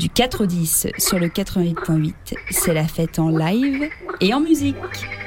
Du 0.00 0.08
4 0.08 0.44
au 0.44 0.46
10 0.46 0.86
sur 0.96 1.18
le 1.18 1.28
88.8, 1.28 2.14
c'est 2.50 2.72
la 2.72 2.88
fête 2.88 3.18
en 3.18 3.28
live 3.28 3.90
et 4.22 4.32
en 4.32 4.40
musique. 4.40 4.74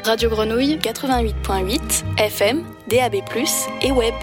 Radio 0.04 0.32
Grenouille 0.32 0.80
88.8, 0.80 2.04
FM, 2.18 2.64
DAB+, 2.90 3.18
et 3.84 3.92
web. 3.92 4.16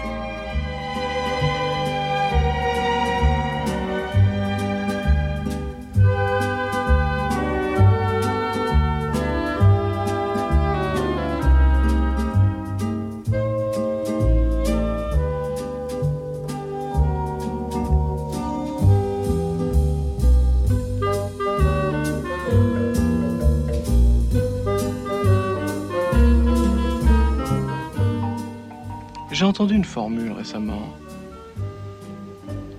J'ai 29.41 29.47
entendu 29.47 29.73
une 29.73 29.83
formule 29.83 30.33
récemment. 30.33 30.95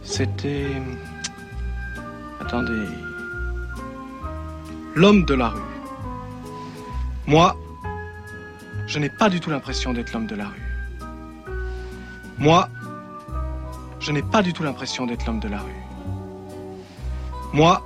C'était... 0.04 0.70
Attendez. 2.40 2.86
L'homme 4.94 5.24
de 5.24 5.34
la 5.34 5.48
rue. 5.48 5.60
Moi, 7.26 7.56
je 8.86 9.00
n'ai 9.00 9.10
pas 9.10 9.28
du 9.28 9.40
tout 9.40 9.50
l'impression 9.50 9.92
d'être 9.92 10.12
l'homme 10.12 10.28
de 10.28 10.36
la 10.36 10.46
rue. 10.46 11.08
Moi, 12.38 12.68
je 13.98 14.12
n'ai 14.12 14.22
pas 14.22 14.40
du 14.40 14.52
tout 14.52 14.62
l'impression 14.62 15.04
d'être 15.04 15.26
l'homme 15.26 15.40
de 15.40 15.48
la 15.48 15.58
rue. 15.58 15.82
Moi, 17.52 17.84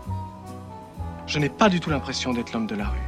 je 1.26 1.38
n'ai 1.38 1.48
pas 1.48 1.70
du 1.70 1.80
tout 1.80 1.88
l'impression 1.88 2.34
d'être 2.34 2.52
l'homme 2.52 2.66
de 2.66 2.74
la 2.74 2.88
rue. 2.88 3.05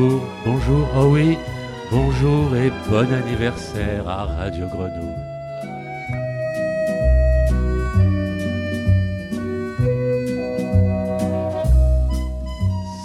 Bonjour, 0.00 0.22
bonjour, 0.44 0.88
oh 0.96 1.06
oui, 1.10 1.38
bonjour 1.90 2.56
et 2.56 2.70
bon 2.88 3.12
anniversaire 3.12 4.08
à 4.08 4.24
Radio 4.24 4.66
Grenouille. 4.66 5.14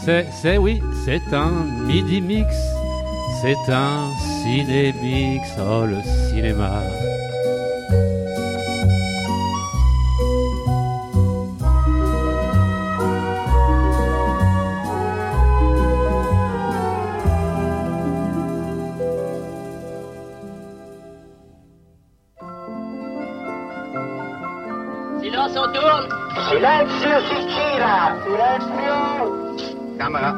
C'est, 0.04 0.28
c'est, 0.42 0.58
oui, 0.58 0.82
c'est 1.04 1.34
un 1.34 1.66
midi 1.88 2.22
mix, 2.22 2.56
c'est 3.42 3.72
un 3.72 4.12
ciné 4.44 4.94
mix, 5.02 5.50
oh 5.60 5.86
le 5.86 6.02
cinéma. 6.30 6.82
Silenzio 26.66 27.22
si 27.28 27.46
gira! 27.46 28.18
Silenzio! 28.24 28.98
Camera. 29.98 30.34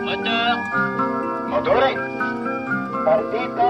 Moteur 0.00 0.56
Motore! 1.46 1.92
Partito! 3.04 3.66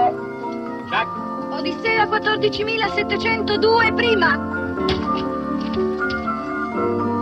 Jacques 0.89 1.11
Odissea 1.51 2.07
14702 2.07 3.91
prima. 3.91 4.31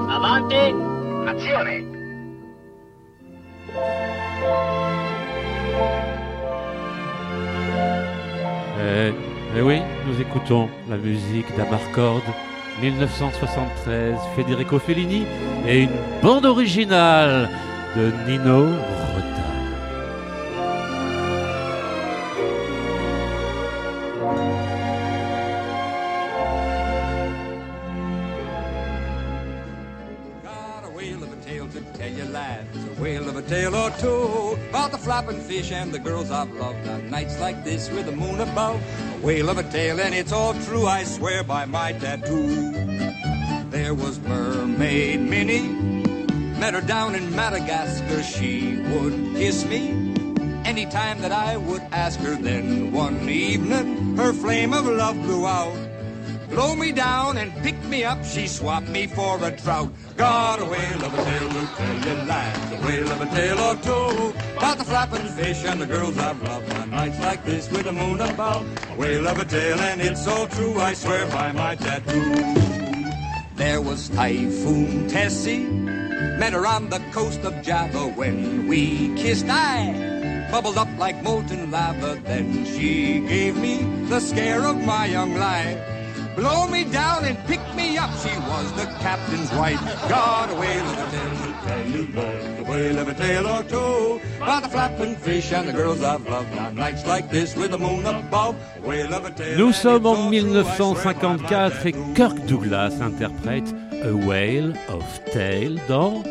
Avanti 0.10 0.76
Azione! 1.26 1.88
Eh, 8.78 9.14
eh 9.56 9.62
oui, 9.62 9.82
nous 10.06 10.22
écoutons 10.22 10.70
la 10.88 10.98
musique 10.98 11.52
d'Amarcord 11.56 12.22
1973, 12.82 14.18
Federico 14.36 14.80
Fellini 14.80 15.26
et 15.68 15.84
une 15.84 15.90
bande 16.22 16.46
originale 16.46 17.50
de 17.96 18.12
Nino 18.28 18.66
Rota. 18.66 19.39
Fish 35.60 35.72
and 35.74 35.92
the 35.92 36.00
girls 36.00 36.32
I've 36.32 36.52
loved 36.54 36.88
on 36.88 37.10
nights 37.10 37.38
like 37.40 37.66
this 37.66 37.90
with 37.90 38.06
the 38.06 38.14
moon 38.14 38.40
above. 38.40 38.82
A 39.16 39.26
whale 39.26 39.50
of 39.50 39.58
a 39.58 39.64
tale 39.64 40.00
and 40.00 40.16
it's 40.16 40.32
all 40.32 40.54
true, 40.66 40.86
I 40.86 41.04
swear 41.04 41.44
by 41.44 41.66
my 41.66 41.92
tattoo. 41.94 42.72
There 43.70 43.94
was 43.94 44.20
Mermaid 44.20 45.20
Minnie, 45.20 45.68
met 46.60 46.74
her 46.76 46.82
down 46.82 47.14
in 47.14 47.36
Madagascar. 47.36 48.24
She 48.24 48.78
would 48.78 49.36
kiss 49.36 49.66
me 49.66 49.90
anytime 50.64 51.20
that 51.22 51.34
I 51.34 51.58
would 51.58 51.82
ask 51.92 52.20
her. 52.22 52.36
Then 52.36 52.94
one 52.94 53.28
evening, 53.28 54.16
her 54.16 54.32
flame 54.32 54.74
of 54.74 54.86
love 54.86 55.22
blew 55.24 55.46
out. 55.46 55.89
Blow 56.50 56.76
me 56.76 56.92
down 56.92 57.38
and 57.38 57.54
pick 57.62 57.82
me 57.86 58.04
up, 58.04 58.26
she 58.26 58.48
swapped 58.48 58.90
me 58.90 59.06
for 59.06 59.38
a 59.44 59.56
trout. 59.56 59.92
Got 60.18 60.60
a 60.60 60.66
whale 60.66 61.06
of 61.06 61.14
a 61.14 61.24
tale 61.24 61.50
to 61.50 61.68
tell 61.78 61.96
you 62.08 62.24
lies, 62.28 62.72
a 62.72 62.86
whale 62.86 63.12
of 63.12 63.22
a 63.22 63.26
tale 63.28 63.60
or 63.60 63.76
two. 63.76 64.34
About 64.58 64.78
the 64.80 64.84
flapping 64.84 65.28
fish 65.28 65.64
and 65.66 65.80
the 65.80 65.86
girls 65.86 66.18
I've 66.18 66.42
loved 66.42 66.74
on 66.74 66.90
nights 66.90 67.20
like 67.20 67.46
this 67.46 67.70
with 67.70 67.84
the 67.84 67.92
moon 67.92 68.20
above. 68.20 68.66
A 68.90 68.96
whale 68.96 69.28
of 69.28 69.38
a 69.38 69.46
tale 69.46 69.80
and 69.80 70.02
it's 70.02 70.26
so 70.26 70.48
true, 70.48 70.80
I 70.80 70.94
swear 70.94 71.28
by 71.28 71.52
my 71.52 71.76
tattoo. 71.76 72.34
There 73.56 73.82
was 73.82 74.10
Typhoon 74.10 75.08
Tessie, 75.08 75.66
met 76.40 76.54
her 76.54 76.66
on 76.66 76.90
the 76.90 77.00
coast 77.12 77.42
of 77.42 77.62
Java 77.62 78.08
when 78.08 78.68
we 78.68 79.14
kissed. 79.16 79.46
I 79.48 80.48
bubbled 80.50 80.78
up 80.78 80.90
like 80.98 81.22
molten 81.22 81.70
lava, 81.70 82.20
then 82.24 82.66
she 82.66 83.20
gave 83.20 83.56
me 83.56 83.84
the 84.08 84.20
scare 84.20 84.66
of 84.66 84.84
my 84.84 85.06
young 85.06 85.36
life. 85.36 85.99
Blow 86.40 86.68
me 86.68 86.86
down 86.86 87.26
and 87.26 87.38
pick 87.48 87.60
me 87.76 87.98
up. 87.98 88.10
She 88.24 88.32
was 88.48 88.72
the 88.80 88.86
captain's 89.04 89.52
wife. 89.52 89.82
Got 90.08 90.50
a 90.50 90.56
whale 90.56 90.86
of 90.86 90.98
a 90.98 91.08
tale 91.12 92.06
boys. 92.16 92.60
A 92.60 92.64
whale 92.64 93.00
of 93.00 93.08
a 93.10 93.14
tale 93.14 93.48
or 93.48 93.64
two. 93.64 94.22
About 94.42 94.64
the 94.64 94.70
flapping 94.70 95.16
fish 95.18 95.52
and 95.52 95.68
the 95.68 95.74
girls 95.74 96.02
I've 96.02 96.26
loved 96.30 96.58
on 96.58 96.76
nights 96.76 97.06
like 97.06 97.30
this 97.30 97.58
with 97.58 97.72
the 97.72 97.78
moon 97.78 98.06
above. 98.06 98.56
A 98.78 98.88
whale 98.88 99.14
of 99.14 99.26
a 99.26 99.32
tale. 99.32 99.58
Nous 99.58 99.74
sommes 99.74 100.06
en 100.06 100.06
all 100.06 100.30
true, 100.32 100.40
I 100.40 100.76
swear 100.76 101.14
by 101.16 101.28
my 101.28 101.44
1954 101.44 101.88
et. 101.88 102.16
Kirk 102.16 102.46
Douglas 102.48 103.02
interprète 103.02 103.74
A 104.02 104.14
Whale 104.14 104.74
of 104.88 105.04
Tale 105.34 105.82
dans 105.90 106.24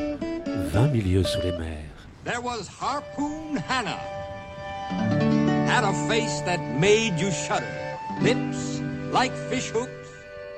20 0.72 0.88
milieux 0.88 1.24
sous 1.24 1.42
les 1.42 1.52
mers. 1.52 1.84
There 2.24 2.40
was 2.40 2.66
Harpoon 2.80 3.58
Hannah. 3.68 4.00
Had 5.68 5.84
a 5.84 5.92
face 6.08 6.40
that 6.46 6.60
made 6.80 7.20
you 7.20 7.30
shudder. 7.30 7.66
Lips 8.22 8.80
like 9.12 9.32
fish 9.50 9.68
hooks. 9.68 9.97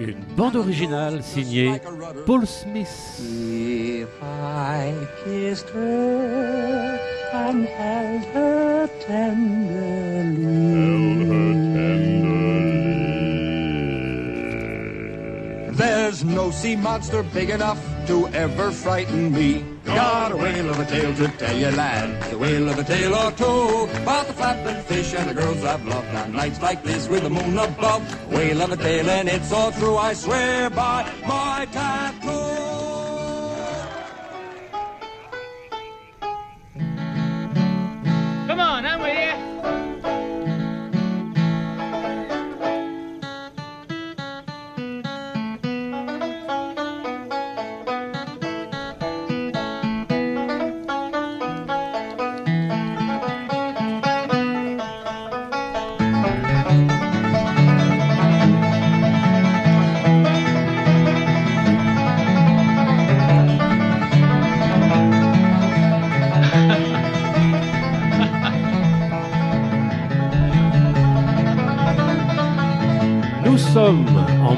Une 0.00 0.14
bande 0.34 0.56
originale 0.56 1.22
signée 1.22 1.78
Paul 2.24 2.46
Smith. 2.46 3.20
If 3.20 4.08
I 4.22 4.94
kissed 5.22 5.68
her 5.74 6.98
and 7.34 7.66
held 7.66 8.24
her 8.32 8.88
tenderly. 9.06 10.50
There's 15.76 16.24
no 16.24 16.50
sea 16.50 16.76
monster 16.76 17.22
big 17.22 17.50
enough 17.50 17.78
to 18.06 18.26
ever 18.28 18.70
frighten 18.70 19.30
me. 19.30 19.62
Got 19.94 20.32
a 20.32 20.36
whale 20.36 20.70
of 20.70 20.78
a 20.78 20.86
tale 20.86 21.14
to 21.14 21.28
tell 21.36 21.56
you, 21.56 21.70
lad. 21.70 22.30
The 22.30 22.38
whale 22.38 22.68
of 22.68 22.78
a 22.78 22.84
tale 22.84 23.14
or 23.14 23.32
two 23.32 24.02
about 24.02 24.26
the 24.28 24.32
flapping 24.32 24.82
fish 24.84 25.14
and 25.14 25.28
the 25.28 25.34
girls 25.34 25.64
I've 25.64 25.84
loved 25.86 26.14
on 26.14 26.32
nights 26.32 26.60
like 26.62 26.82
this 26.82 27.08
with 27.08 27.22
the 27.24 27.30
moon 27.30 27.58
above. 27.58 28.02
Whale 28.32 28.62
of 28.62 28.72
a 28.72 28.76
tale 28.76 29.10
and 29.10 29.28
it's 29.28 29.52
all 29.52 29.72
true. 29.72 29.96
I 29.96 30.12
swear 30.14 30.70
by 30.70 31.12
my 31.26 31.66
tattoo. 31.72 32.69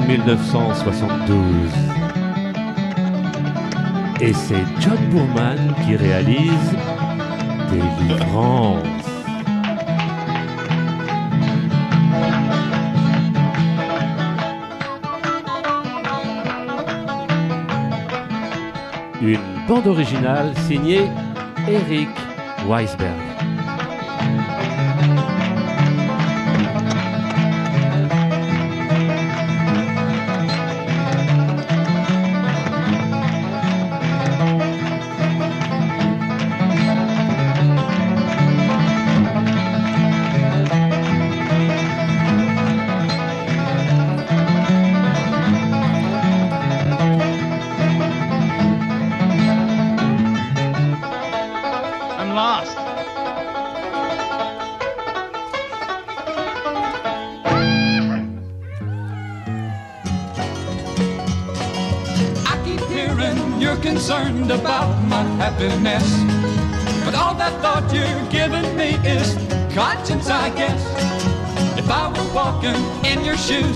1972. 0.07 1.71
Et 4.21 4.33
c'est 4.33 4.63
John 4.79 4.97
Boorman 5.11 5.73
qui 5.85 5.95
réalise 5.95 6.75
Délivrance. 7.71 8.83
Une 19.21 19.39
bande 19.67 19.87
originale 19.87 20.53
signée 20.67 21.09
Eric 21.67 22.09
Weisberg. 22.67 23.32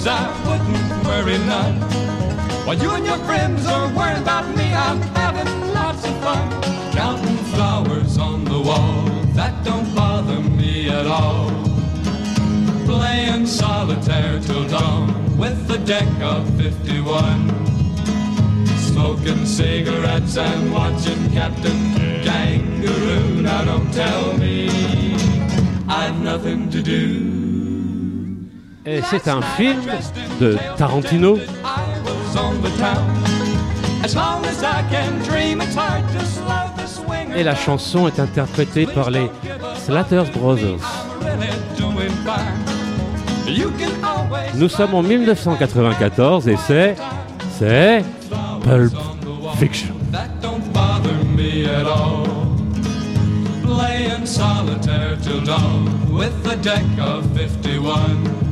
I 0.09 0.23
wouldn't 0.47 1.05
worry 1.05 1.37
none. 1.39 1.75
While 2.65 2.77
you 2.77 2.91
and 2.91 3.05
your 3.05 3.17
friends 3.25 3.36
c'est 29.09 29.27
un 29.27 29.41
film 29.41 29.81
de 30.39 30.57
Tarantino 30.77 31.37
et 37.35 37.43
la 37.43 37.55
chanson 37.55 38.07
est 38.07 38.19
interprétée 38.19 38.85
par 38.85 39.09
les 39.09 39.29
Slatters 39.85 40.31
Brothers. 40.33 40.79
Nous 44.55 44.69
sommes 44.69 44.95
en 44.95 45.03
1994 45.03 46.47
et 46.47 46.57
c'est 46.57 46.95
c'est 47.57 48.03
Pulp 48.63 48.93
Fiction. 49.57 49.95
That 50.11 50.29
don't 50.41 50.61
bother 50.73 51.13
me 51.35 51.65
at 51.65 51.85
all. 51.85 52.27
Playing 53.63 54.25
solitaire 54.25 55.17
till 55.21 55.41
dawn 55.41 55.89
with 56.11 56.33
a 56.47 56.55
deck 56.57 56.83
of 56.99 57.25
51. 57.35 58.46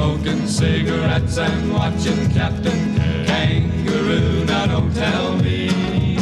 Smoking 0.00 0.46
cigarettes 0.46 1.36
and 1.36 1.74
watching 1.74 2.30
Captain 2.30 2.96
Kangaroo. 3.26 4.46
Now 4.46 4.64
don't 4.64 4.94
tell 4.94 5.36
me 5.36 6.16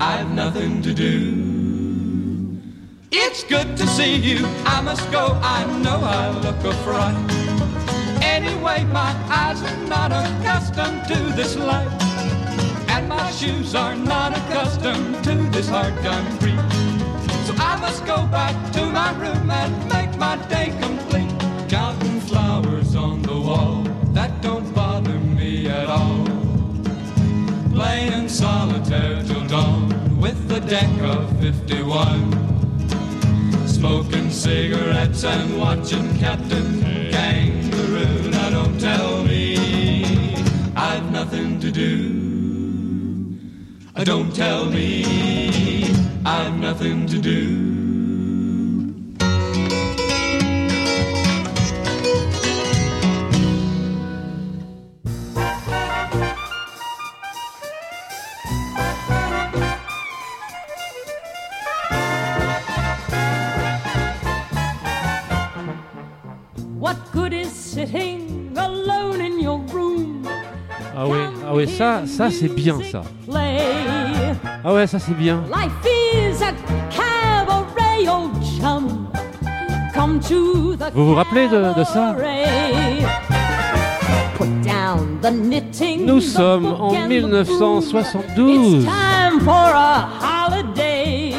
I've 0.00 0.30
nothing 0.30 0.80
to 0.82 0.94
do. 0.94 2.60
It's 3.10 3.42
good 3.42 3.76
to 3.78 3.86
see 3.88 4.14
you. 4.14 4.46
I 4.64 4.80
must 4.82 5.10
go. 5.10 5.36
I 5.42 5.66
know 5.82 5.98
I 6.00 6.30
look 6.38 6.62
a 6.62 6.72
fright. 6.84 7.18
Anyway, 8.22 8.84
my 8.92 9.12
eyes 9.28 9.60
are 9.60 9.88
not 9.88 10.12
accustomed 10.12 11.02
to 11.08 11.18
this 11.34 11.56
light. 11.56 11.90
And 12.90 13.08
my 13.08 13.28
shoes 13.32 13.74
are 13.74 13.96
not 13.96 14.38
accustomed 14.38 15.24
to 15.24 15.34
this 15.50 15.68
hard 15.68 15.96
concrete. 15.96 16.62
So 17.44 17.54
I 17.58 17.76
must 17.80 18.06
go 18.06 18.24
back 18.28 18.54
to 18.74 18.86
my 18.86 19.10
room 19.18 19.50
and 19.50 19.74
make 19.88 20.16
my 20.16 20.36
day 20.46 20.72
complete. 20.80 21.29
That 24.20 24.42
don't 24.42 24.74
bother 24.74 25.18
me 25.38 25.66
at 25.66 25.88
all. 25.88 26.26
Playing 27.72 28.28
solitaire 28.28 29.22
till 29.22 29.46
dawn 29.46 29.88
with 30.20 30.46
the 30.46 30.60
deck 30.60 30.90
of 31.00 31.40
51. 31.40 33.66
Smoking 33.66 34.30
cigarettes 34.30 35.24
and 35.24 35.58
watching 35.58 36.18
Captain 36.18 36.82
Kangaroo. 37.10 38.30
Now 38.30 38.50
don't 38.50 38.78
tell 38.78 39.24
me 39.24 39.56
I've 40.76 41.10
nothing 41.10 41.58
to 41.60 41.70
do. 41.70 42.20
Don't 44.04 44.34
tell 44.34 44.66
me 44.66 45.86
I've 46.26 46.58
nothing 46.58 47.06
to 47.06 47.18
do. 47.18 47.79
Sitting 67.86 68.52
alone 68.56 69.20
in 69.20 69.40
your 69.40 69.58
room? 69.72 70.26
Ah 70.94 71.06
oui, 71.06 71.18
ah 71.46 71.66
ça, 71.78 72.02
ça 72.06 72.30
c'est 72.30 72.48
bien 72.48 72.78
ça. 72.90 73.02
Play. 73.28 73.58
Ah 74.64 74.74
ouais, 74.74 74.86
ça 74.86 74.98
c'est 74.98 75.16
bien. 75.16 75.42
Life 75.50 75.72
is 75.86 76.42
a 76.42 76.52
cabaret, 76.90 78.06
old 78.08 78.32
chum. 78.42 79.08
Come 79.94 80.20
to 80.20 80.76
the 80.76 80.90
Vous 80.94 81.06
vous 81.06 81.14
rappelez 81.14 81.48
de, 81.48 81.78
de 81.78 81.84
ça. 81.84 82.14
Put 84.36 84.46
down 84.62 85.18
the 85.22 85.30
knitting. 85.30 86.04
Nous 86.06 86.20
sommes 86.20 86.66
en 86.66 86.94
and 86.94 87.08
the 87.08 87.20
broom. 87.20 87.30
1972 87.30 88.82
It's 88.82 88.84
time 88.84 89.40
for 89.40 89.52
a 89.74 90.06
holiday. 90.20 91.34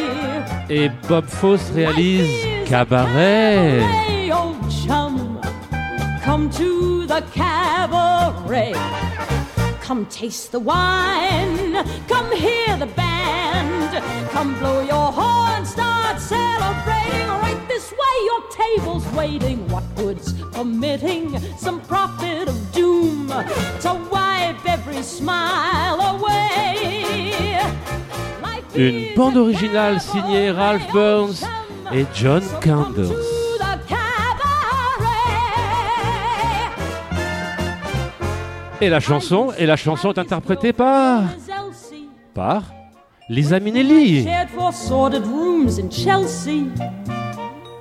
et 0.70 0.90
Bob 1.08 1.26
Fosse 1.28 1.70
réalise 1.76 2.28
Cabaret. 2.66 3.82
Come 6.32 6.50
to 6.52 7.06
the 7.08 7.20
cabaret. 7.34 8.72
Come 9.82 10.06
taste 10.06 10.54
the 10.54 10.62
wine. 10.62 11.74
Come 12.08 12.32
hear 12.32 12.78
the 12.78 12.86
band. 12.86 14.02
Come 14.30 14.58
blow 14.58 14.80
your 14.80 15.12
horn. 15.12 15.66
Start 15.66 16.22
celebrating. 16.22 17.28
Right 17.28 17.62
this 17.68 17.92
way, 17.92 18.16
your 18.30 18.42
table's 18.50 19.06
waiting. 19.12 19.68
What 19.68 19.84
good's 19.98 20.32
permitting 20.54 21.38
some 21.58 21.82
prophet 21.82 22.48
of 22.48 22.72
doom 22.72 23.28
to 23.82 24.08
wipe 24.10 24.66
every 24.66 25.04
smile 25.04 26.00
away? 26.16 27.60
Life 28.42 28.64
Une 28.78 29.14
bande 29.18 29.36
originale 29.36 30.00
signée 30.00 30.50
Ralph 30.52 30.90
Burns 30.94 31.44
et. 31.92 32.06
John 32.14 32.42
So 32.42 33.41
Et 38.82 38.90
la 38.90 39.00
chanson, 39.00 39.50
et 39.60 39.68
la 39.68 39.76
chanson 39.76 40.12
est 40.12 40.18
interprétée 40.18 40.74
par 40.74 41.22
par 42.34 42.64
Lisa 43.30 43.60
Minnelli. 43.60 44.28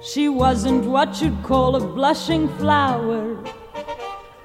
She 0.03 0.29
wasn't 0.29 0.85
what 0.85 1.23
you'd 1.23 1.43
call 1.43 1.77
a 1.77 1.81
blushing 1.81 2.49
flower. 2.59 3.37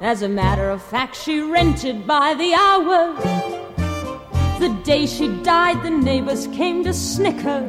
As 0.01 0.21
a 0.21 0.29
matter 0.29 0.69
of 0.69 0.81
fact, 0.81 1.17
she 1.17 1.41
rented 1.41 2.07
by 2.07 2.33
the 2.37 2.53
hour. 2.53 3.13
The 4.59 4.69
day 4.85 5.05
she 5.07 5.27
died, 5.43 5.83
the 5.83 5.89
neighbors 5.89 6.47
came 6.47 6.85
to 6.85 6.93
snicker. 6.93 7.63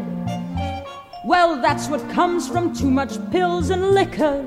Well, 1.25 1.61
that's 1.61 1.89
what 1.89 2.09
comes 2.11 2.49
from 2.49 2.73
too 2.73 2.91
much 2.91 3.19
pills 3.33 3.71
and 3.71 3.91
liquor. 3.91 4.47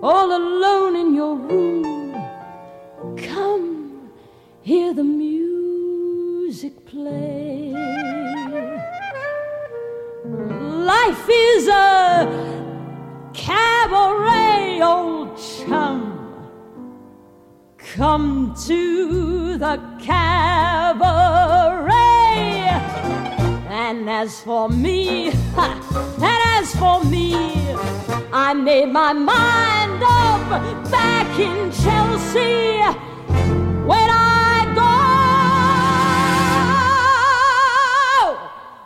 all 0.00 0.36
alone 0.36 0.96
in 0.96 1.14
your 1.14 1.36
room. 1.36 2.12
Come, 3.16 4.10
hear 4.62 4.92
the 4.92 5.04
music 5.04 6.84
play. 6.84 7.72
Life 10.24 11.28
is 11.30 11.68
a 11.68 13.30
cabaret, 13.32 14.80
old 14.82 15.38
chum. 15.38 16.12
Come 17.78 18.54
to 18.66 19.56
the 19.56 19.80
cabaret. 20.00 21.06
And 23.70 24.10
as 24.10 24.40
for 24.42 24.68
me, 24.68 25.28
and 25.56 25.82
as 26.22 26.74
for 26.76 27.02
me, 27.04 27.56
I 28.32 28.52
made 28.52 28.92
my 28.92 29.12
mind 29.14 29.85
up 30.02 30.90
back 30.90 31.38
in 31.38 31.70
Chelsea 31.70 32.82
when 33.84 34.08
I 34.10 34.64
go. 34.74 34.96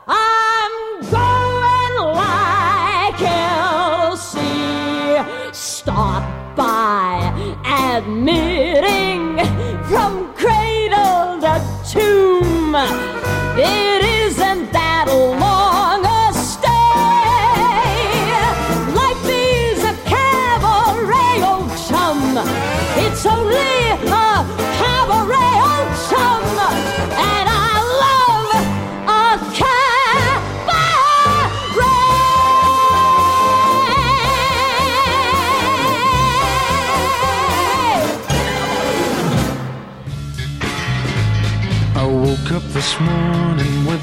I'm 0.06 0.74
going 1.10 1.96
like 2.14 3.20
Elsie. 4.02 4.58
Start 5.52 6.24
by 6.56 7.32
admitting 7.64 9.38
from 9.88 10.12
cradle 10.34 11.40
to 11.40 11.54
tomb. 11.90 12.76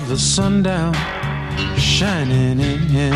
The 0.08 0.18
sundown 0.18 0.94
shining 1.76 2.62
in. 2.62 3.14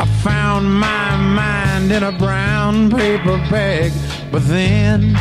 I 0.00 0.06
found 0.24 0.74
my 0.74 1.16
mind 1.16 1.92
in 1.92 2.02
a 2.02 2.10
brown 2.10 2.90
paper 2.90 3.38
bag, 3.48 3.92
but 4.32 4.42
then 4.48 5.14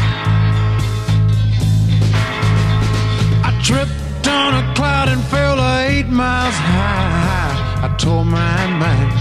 I 3.43 3.59
tripped 3.63 4.27
on 4.27 4.55
a 4.55 4.73
cloud 4.73 5.09
and 5.09 5.23
fell 5.25 5.59
eight 5.81 6.07
miles 6.07 6.55
high. 6.55 7.85
I 7.85 7.95
tore 7.97 8.25
my 8.25 8.65
mind 8.65 9.11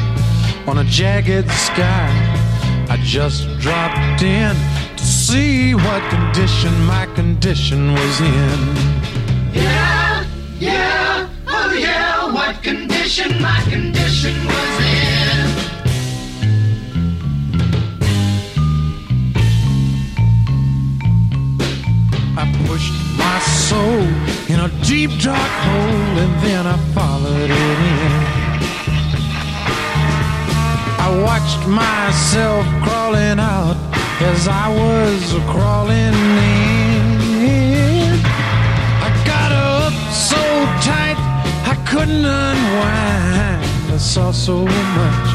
on 0.67 0.79
a 0.79 0.85
jagged 0.85 1.51
sky. 1.51 2.09
I 2.89 2.97
just 3.03 3.47
dropped 3.59 4.23
in 4.23 4.57
see 5.27 5.75
what 5.75 6.03
condition 6.09 6.73
my 6.87 7.05
condition 7.17 7.93
was 7.93 8.21
in. 8.21 8.61
Yeah, 9.53 10.25
yeah, 10.61 11.29
oh 11.49 11.73
yeah, 11.73 12.33
what 12.33 12.63
condition 12.63 13.43
my 13.43 13.61
condition 13.63 14.37
was 14.47 14.75
in. 14.95 15.39
I 22.39 22.45
pushed 22.69 22.97
my 23.19 23.39
soul 23.67 24.07
in 24.53 24.61
a 24.61 24.71
deep 24.85 25.11
dark 25.21 25.53
hole 25.67 26.15
and 26.25 26.35
then 26.45 26.69
I 26.69 26.77
followed 26.95 27.51
it 27.51 27.79
in. 27.95 28.13
I 31.07 31.09
watched 31.27 31.67
myself 31.67 32.65
crawling 32.85 33.41
out 33.41 33.86
as 34.21 34.49
I 34.49 34.69
was 34.69 35.33
crawling 35.51 36.15
in. 37.05 38.13
I 39.07 39.11
got 39.27 39.53
up 39.53 39.93
so 40.11 40.41
tight 40.81 41.19
I 41.67 41.77
couldn't 41.87 42.25
unwind. 42.25 43.93
I 43.93 43.99
saw 43.99 44.31
so 44.31 44.65
much, 44.65 45.29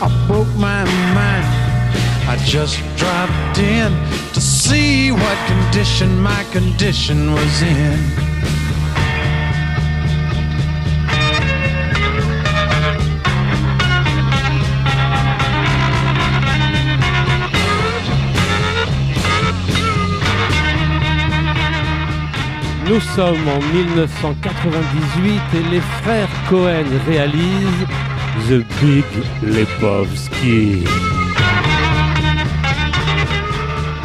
I 0.00 0.26
broke 0.26 0.52
my 0.56 0.84
mind. 1.14 1.46
I 2.28 2.36
just 2.44 2.78
dropped 2.96 3.58
in 3.58 3.92
to 4.32 4.40
see 4.40 5.12
what 5.12 5.36
condition 5.46 6.18
my 6.18 6.42
condition 6.52 7.32
was 7.32 7.62
in. 7.62 8.25
Nous 22.88 23.00
sommes 23.00 23.48
en 23.48 23.58
1998 23.74 25.40
et 25.54 25.70
les 25.70 25.80
frères 25.80 26.28
Cohen 26.48 26.84
réalisent 27.06 27.86
The 28.48 28.64
Big 28.80 29.04
Lebowski. 29.42 30.84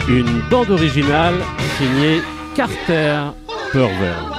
Une 0.09 0.41
bande 0.49 0.71
originale 0.71 1.35
signée 1.77 2.21
Carter 2.55 3.31
in. 3.73 4.31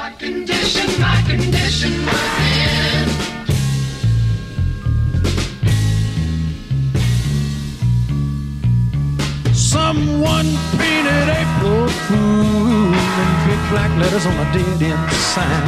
Someone 9.53 10.47
painted 10.77 11.42
April 11.63 11.87
Fool 11.87 12.91
in 13.23 13.31
big 13.47 13.63
black 13.71 13.91
letters 13.97 14.27
on 14.27 14.35
a 14.35 14.53
dead 14.53 14.83
end 14.83 15.13
sign. 15.31 15.67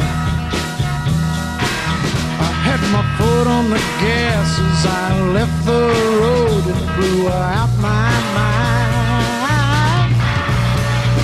I 2.47 2.51
had 2.67 2.81
my 2.91 3.03
foot 3.15 3.47
on 3.47 3.69
the 3.69 3.79
gas 4.03 4.59
as 4.59 4.85
I 4.85 5.21
left 5.31 5.65
the 5.65 5.87
road 6.19 6.63
and 6.67 6.83
blew 6.97 7.29
out 7.29 7.71
my 7.79 8.11
mind. 8.35 10.11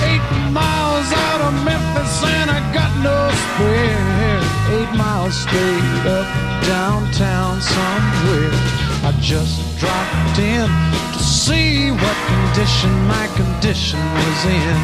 Eight 0.08 0.24
miles 0.56 1.12
out 1.28 1.40
of 1.48 1.52
Memphis 1.68 2.24
and 2.24 2.50
I 2.50 2.60
got 2.72 2.92
no 3.04 3.28
spare. 3.44 4.40
Eight 4.72 4.92
miles 4.96 5.36
straight 5.36 6.06
up 6.16 6.26
downtown 6.64 7.60
somewhere. 7.60 8.56
I 9.04 9.12
just 9.20 9.60
dropped 9.78 10.38
in 10.38 11.01
see 11.46 11.90
what 11.90 12.18
condition 12.30 12.92
my 13.08 13.26
condition 13.34 13.98
was 13.98 14.44
in. 14.44 14.78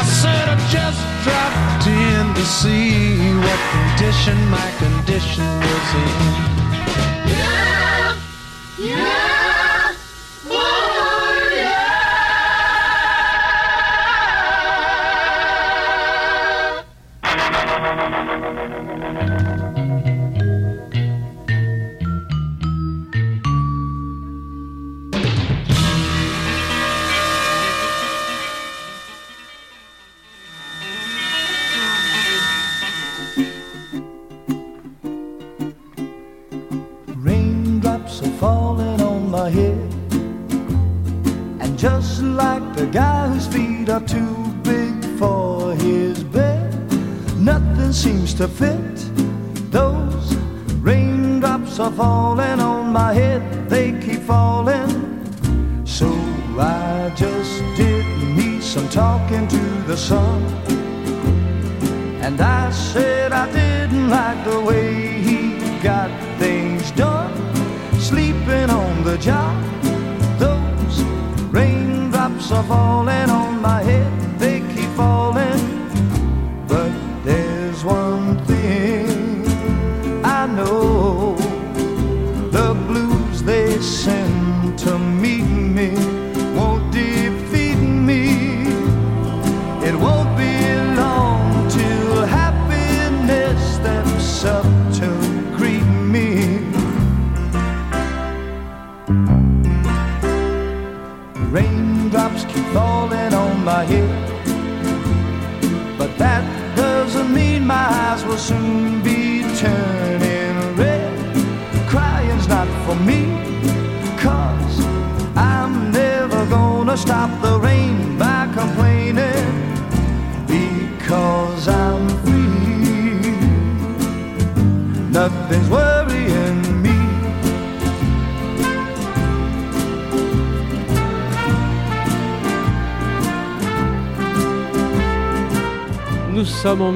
I 0.00 0.04
said 0.20 0.48
I 0.48 0.56
just 0.76 1.02
dropped 1.24 1.86
in 1.86 2.34
to 2.34 2.44
see 2.60 3.18
what 3.44 3.60
condition 3.76 4.38
my 4.48 4.70
condition 4.80 5.44
was 5.68 5.88
in. 6.06 6.53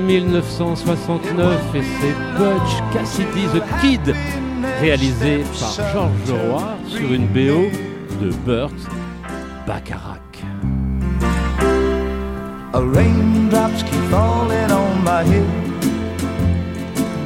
1969 0.08 1.74
et 1.74 1.82
c'est 1.82 2.38
Butch 2.38 2.94
Cassidy 2.94 3.46
the 3.48 3.62
Kid, 3.82 4.14
réalisé 4.80 5.44
par 5.60 5.92
Georges 5.92 6.30
Roy 6.30 6.62
sur 6.88 7.12
une 7.12 7.26
BO 7.26 7.68
de 8.18 8.30
Burt 8.46 8.72
Bacharach. 9.66 10.18
A 12.72 12.80
raindrops 12.80 13.82
keep 13.82 14.00
falling 14.10 14.72
on 14.72 15.04
my 15.04 15.22
head. 15.24 15.44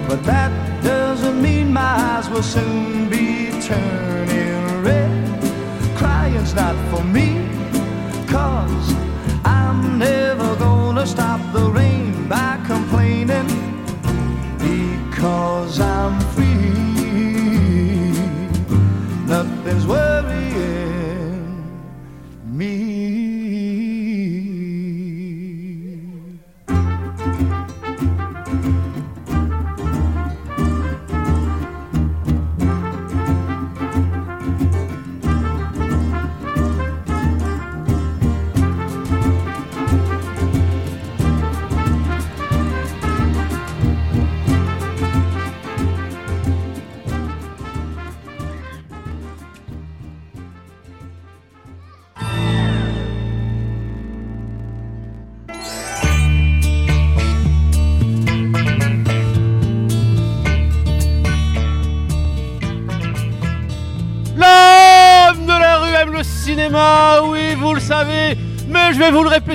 But 0.08 0.24
that 0.24 0.50
doesn't 0.82 1.40
mean 1.40 1.72
my 1.72 1.80
eyes 1.82 2.28
will 2.28 2.42
soon 2.42 3.08
be 3.08 3.50
turning 3.60 4.82
red. 4.82 5.08
Crying's 5.96 6.52
not 6.54 6.74
for 6.90 7.04
me, 7.04 7.46
cause 8.26 8.92
I'm 9.44 10.00
never 10.00 10.56
gonna 10.56 11.06
stop 11.06 11.40
the 11.52 11.70
rain 11.70 12.11
complaining. 12.72 13.48
Because 14.58 15.78
I'm 15.80 16.18
free, 16.32 16.56
nothing's 19.26 19.86
worrying 19.86 21.01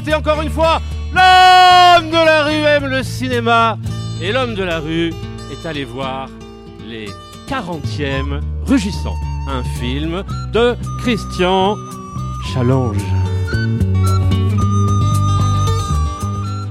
répéter 0.08 0.16
encore 0.16 0.42
une 0.42 0.50
fois. 0.50 0.82
L'homme 1.14 2.10
de 2.10 2.26
la 2.26 2.44
rue 2.44 2.64
aime 2.64 2.86
le 2.88 3.04
cinéma 3.04 3.78
et 4.22 4.32
l'homme 4.32 4.56
de 4.56 4.64
la 4.64 4.80
rue 4.80 5.14
est 5.52 5.66
allé 5.66 5.86
voir 5.86 6.30
les 6.88 7.08
40e 7.50 8.42
Rugissants, 8.66 9.16
un 9.50 9.64
film 9.80 10.24
de 10.52 10.76
Christian 11.02 11.76
Challenge. 12.54 13.02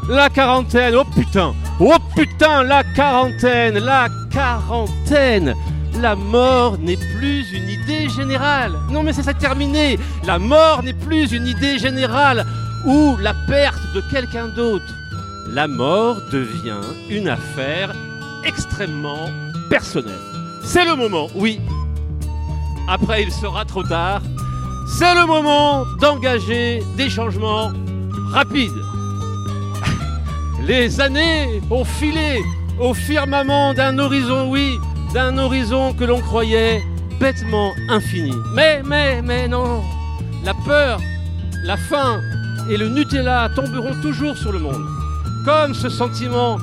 La 0.09 0.29
quarantaine, 0.29 0.95
oh 0.95 1.05
putain, 1.05 1.55
oh 1.81 1.97
putain, 2.15 2.63
la 2.63 2.85
quarantaine, 2.95 3.79
la 3.79 4.09
quarantaine. 4.31 5.55
La 6.01 6.15
mort 6.15 6.77
n'est 6.79 6.99
plus 7.19 7.51
une 7.53 7.71
idée 7.71 8.11
générale. 8.11 8.75
Non 8.91 9.03
mais 9.03 9.15
c'est 9.15 9.23
ça 9.23 9.33
terminé. 9.33 9.99
La 10.27 10.39
mort 10.39 10.83
n'est 10.83 10.93
plus 10.93 11.33
une 11.33 11.47
idée 11.47 11.79
générale 11.79 12.45
ou 12.87 13.17
la 13.21 13.35
perte 13.47 13.83
de 13.95 14.01
quelqu'un 14.11 14.49
d'autre. 14.49 14.95
La 15.49 15.69
mort 15.69 16.21
devient 16.31 16.81
une 17.11 17.29
affaire 17.29 17.93
extrêmement 18.45 19.29
personnelle. 19.69 20.15
C'est 20.63 20.85
le 20.85 20.95
moment, 20.95 21.29
oui. 21.35 21.61
Après, 22.89 23.25
il 23.25 23.33
sera 23.33 23.65
trop 23.65 23.83
tard. 23.83 24.23
C'est 24.99 25.15
le 25.15 25.27
moment 25.27 25.85
d'engager 26.01 26.83
des 26.97 27.11
changements 27.11 27.73
rapides. 28.31 28.71
Les 30.67 31.01
années 31.01 31.61
ont 31.71 31.85
filé 31.85 32.41
au 32.81 32.95
firmament 32.95 33.75
d'un 33.75 33.99
horizon, 33.99 34.49
oui, 34.49 34.79
d'un 35.13 35.39
horizon 35.39 35.93
que 35.93 36.05
l'on 36.05 36.21
croyait 36.21 36.83
bêtement 37.19 37.73
infini. 37.89 38.35
Mais, 38.55 38.83
mais, 38.85 39.23
mais 39.23 39.49
non, 39.49 39.83
la 40.45 40.55
peur, 40.65 41.01
la 41.65 41.77
faim 41.77 42.21
et 42.69 42.77
le 42.77 42.89
Nutella 42.89 43.49
tomberont 43.55 43.95
toujours 44.03 44.37
sur 44.37 44.53
le 44.53 44.59
monde. 44.59 44.85
Comme 45.45 45.75
ce 45.75 45.89
sentiment 45.89 46.59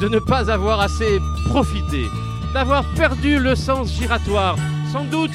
de 0.00 0.08
ne 0.08 0.18
pas 0.18 0.50
avoir 0.50 0.80
assez 0.80 1.20
profité, 1.48 2.06
d'avoir 2.52 2.84
perdu 2.96 3.38
le 3.38 3.54
sens 3.54 3.92
giratoire, 3.92 4.56
sans 4.92 5.04
doute 5.04 5.30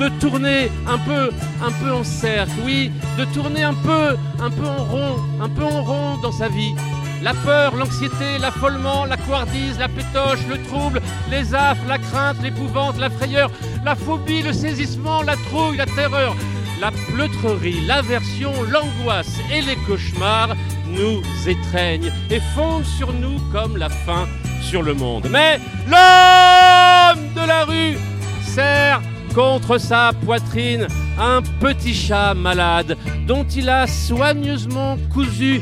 de 0.00 0.08
tourner 0.20 0.70
un 0.86 0.98
peu, 0.98 1.30
un 1.62 1.72
peu 1.82 1.92
en 1.92 2.04
cercle, 2.04 2.52
oui, 2.64 2.90
de 3.18 3.24
tourner 3.26 3.62
un 3.64 3.74
peu, 3.74 4.16
un 4.40 4.50
peu 4.50 4.66
en 4.66 4.84
rond, 4.84 5.16
un 5.40 5.48
peu 5.48 5.64
en 5.64 5.82
rond 5.82 6.16
dans 6.22 6.32
sa 6.32 6.48
vie. 6.48 6.74
La 7.20 7.34
peur, 7.34 7.74
l'anxiété, 7.74 8.38
l'affolement, 8.40 9.04
la 9.04 9.16
couardise, 9.16 9.76
la 9.78 9.88
pétoche, 9.88 10.46
le 10.48 10.62
trouble, 10.68 11.00
les 11.30 11.52
affres, 11.52 11.82
la 11.88 11.98
crainte, 11.98 12.36
l'épouvante, 12.42 12.96
la 12.98 13.10
frayeur, 13.10 13.50
la 13.84 13.96
phobie, 13.96 14.42
le 14.42 14.52
saisissement, 14.52 15.22
la 15.22 15.34
trouille, 15.34 15.78
la 15.78 15.86
terreur, 15.86 16.36
la 16.80 16.90
pleutrerie, 16.90 17.80
l'aversion, 17.86 18.52
l'angoisse 18.62 19.38
et 19.52 19.62
les 19.62 19.76
cauchemars 19.86 20.54
nous 20.86 21.22
étreignent 21.46 22.12
et 22.30 22.40
fondent 22.54 22.84
sur 22.84 23.12
nous 23.12 23.38
comme 23.52 23.76
la 23.76 23.88
faim 23.88 24.26
sur 24.62 24.82
le 24.82 24.94
monde. 24.94 25.28
Mais 25.30 25.58
l'homme 25.86 27.24
de 27.34 27.46
la 27.46 27.64
rue 27.64 27.96
serre 28.42 29.02
contre 29.34 29.78
sa 29.78 30.12
poitrine 30.24 30.88
un 31.18 31.42
petit 31.60 31.94
chat 31.94 32.34
malade 32.34 32.96
dont 33.26 33.44
il 33.44 33.68
a 33.68 33.86
soigneusement 33.86 34.96
cousu 35.12 35.60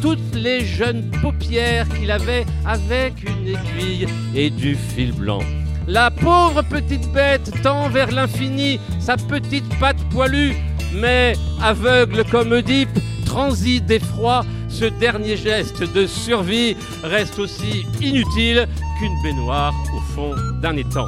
toutes 0.00 0.34
les 0.34 0.64
jeunes 0.64 1.10
paupières 1.22 1.88
qu'il 1.88 2.10
avait 2.10 2.44
avec 2.66 3.14
une 3.24 3.48
aiguille 3.48 4.06
et 4.34 4.50
du 4.50 4.74
fil 4.74 5.12
blanc. 5.12 5.42
La 5.88 6.10
pauvre 6.10 6.62
petite 6.62 7.12
bête 7.12 7.50
tend 7.62 7.88
vers 7.88 8.10
l'infini 8.12 8.78
sa 9.00 9.16
petite 9.16 9.68
patte 9.80 10.02
poilue, 10.10 10.52
mais 10.94 11.34
aveugle 11.60 12.24
comme 12.30 12.52
Oedipe, 12.52 12.98
transi 13.26 13.80
d'effroi, 13.80 14.44
ce 14.68 14.84
dernier 14.84 15.36
geste 15.36 15.82
de 15.92 16.06
survie 16.06 16.76
reste 17.02 17.38
aussi 17.38 17.84
inutile 18.00 18.68
qu'une 18.98 19.22
baignoire 19.22 19.74
au 19.96 20.14
fond 20.14 20.34
d'un 20.62 20.76
étang. 20.76 21.06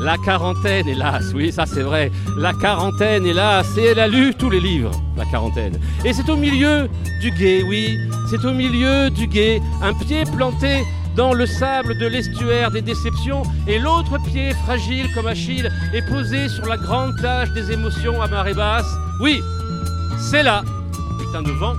La 0.00 0.16
quarantaine, 0.18 0.88
hélas, 0.88 1.32
oui, 1.34 1.52
ça 1.52 1.66
c'est 1.66 1.82
vrai. 1.82 2.10
La 2.36 2.52
quarantaine, 2.52 3.24
hélas, 3.26 3.66
et 3.78 3.84
elle 3.84 4.00
a 4.00 4.08
lu 4.08 4.34
tous 4.34 4.50
les 4.50 4.60
livres, 4.60 4.90
la 5.16 5.24
quarantaine. 5.26 5.78
Et 6.04 6.12
c'est 6.12 6.28
au 6.28 6.36
milieu 6.36 6.88
du 7.20 7.30
guet, 7.30 7.62
oui, 7.62 7.96
c'est 8.30 8.44
au 8.44 8.52
milieu 8.52 9.10
du 9.10 9.26
guet, 9.26 9.60
un 9.82 9.94
pied 9.94 10.24
planté 10.36 10.82
dans 11.16 11.32
le 11.32 11.46
sable 11.46 11.96
de 11.98 12.06
l'estuaire 12.06 12.70
des 12.70 12.82
déceptions 12.82 13.42
et 13.66 13.78
l'autre 13.78 14.18
pied 14.30 14.52
fragile 14.64 15.06
comme 15.14 15.26
Achille 15.26 15.70
est 15.92 16.06
posé 16.08 16.48
sur 16.48 16.66
la 16.66 16.76
grande 16.76 17.16
plage 17.16 17.52
des 17.52 17.72
émotions 17.72 18.20
à 18.20 18.26
marée 18.26 18.54
basse. 18.54 18.92
Oui, 19.20 19.40
c'est 20.18 20.42
là, 20.42 20.62
putain 21.18 21.42
de 21.42 21.52
vent, 21.52 21.74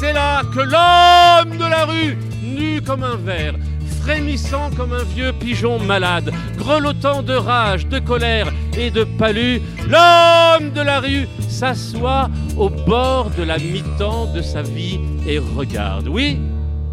c'est 0.00 0.12
là 0.12 0.42
que 0.52 0.60
l'homme 0.60 1.56
de 1.56 1.64
la 1.64 1.84
rue, 1.84 2.18
nu 2.42 2.82
comme 2.82 3.04
un 3.04 3.16
verre, 3.16 3.54
frémissant 4.02 4.70
comme 4.76 4.92
un 4.92 5.04
vieux 5.04 5.32
pigeon 5.32 5.78
malade, 5.78 6.32
grelottant 6.58 7.22
de 7.22 7.34
rage, 7.34 7.86
de 7.86 7.98
colère 7.98 8.52
et 8.76 8.90
de 8.90 9.04
palu, 9.04 9.60
l'homme 9.88 10.70
de 10.72 10.80
la 10.80 11.00
rue 11.00 11.26
s'assoit 11.48 12.28
au 12.56 12.68
bord 12.68 13.30
de 13.30 13.44
la 13.44 13.58
mi-temps 13.58 14.32
de 14.34 14.42
sa 14.42 14.62
vie 14.62 14.98
et 15.26 15.38
regarde. 15.38 16.08
Oui, 16.08 16.38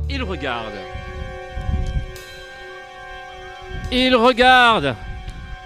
il 0.09 0.23
regarde. 0.23 0.90
Il 3.91 4.15
regarde 4.15 4.95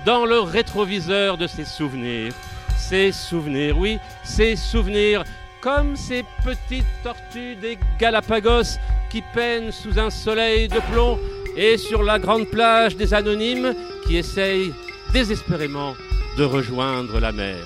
dans 0.03 0.25
le 0.25 0.39
rétroviseur 0.39 1.38
de 1.38 1.45
ses 1.45 1.65
souvenirs. 1.65 2.33
Ses 2.75 3.11
souvenirs, 3.11 3.77
oui, 3.77 3.99
ses 4.23 4.55
souvenirs, 4.55 5.23
comme 5.61 5.95
ces 5.95 6.23
petites 6.43 6.85
tortues 7.03 7.55
des 7.55 7.77
Galapagos 7.99 8.79
qui 9.11 9.23
peinent 9.33 9.71
sous 9.71 9.99
un 9.99 10.09
soleil 10.09 10.67
de 10.67 10.79
plomb 10.91 11.19
et 11.55 11.77
sur 11.77 12.01
la 12.01 12.17
grande 12.17 12.47
plage 12.47 12.95
des 12.95 13.13
anonymes 13.13 13.75
qui 14.05 14.17
essayent 14.17 14.73
désespérément 15.13 15.93
de 16.38 16.43
rejoindre 16.43 17.19
la 17.19 17.31
mer. 17.31 17.57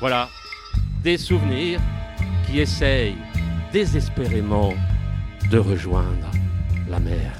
Voilà, 0.00 0.28
des 1.02 1.18
souvenirs 1.18 1.80
qui 2.46 2.60
essayent 2.60 3.16
désespérément 3.72 4.74
de 5.50 5.58
rejoindre 5.58 6.30
la 6.88 6.98
mer. 6.98 7.32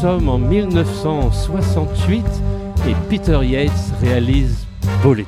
Sommes 0.00 0.28
en 0.28 0.38
1968 0.38 2.24
et 2.86 2.94
Peter 3.08 3.38
Yates 3.42 3.70
réalise 4.02 4.66
Bullet. 5.02 5.24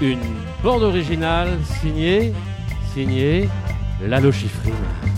Une 0.00 0.18
bande 0.62 0.82
originale 0.82 1.58
signée, 1.82 2.32
signée 2.94 3.46
Lalo 4.02 4.32
Schifrin. 4.32 5.09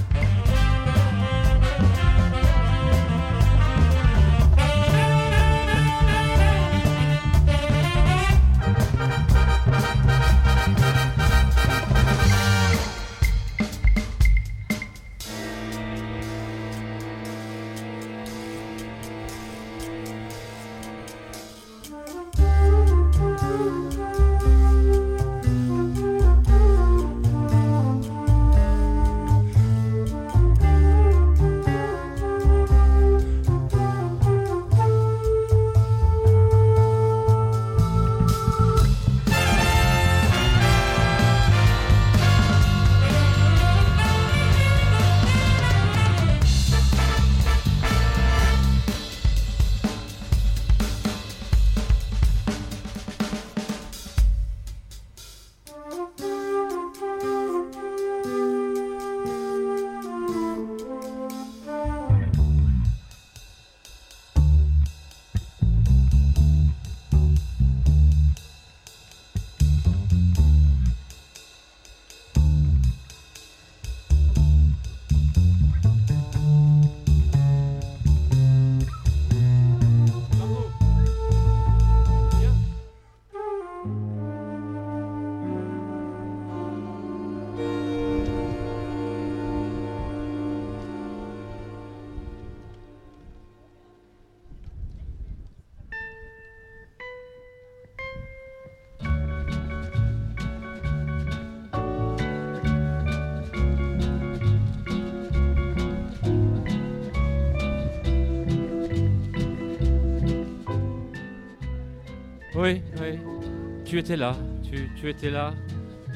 Tu 113.92 113.98
étais 113.98 114.16
là, 114.16 114.34
tu, 114.62 115.06
étais 115.06 115.28
là, 115.28 115.52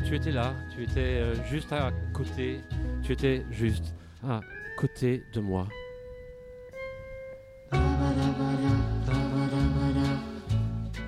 tu 0.03 0.15
étais 0.15 0.33
là, 0.33 0.55
tu 0.75 0.83
étais 0.83 1.21
juste 1.45 1.71
à 1.75 1.93
côté, 2.15 2.63
tu 3.03 3.13
étais 3.13 3.45
juste 3.51 3.95
à 4.27 4.41
côté 4.79 5.23
de 5.35 5.41
moi. 5.41 5.69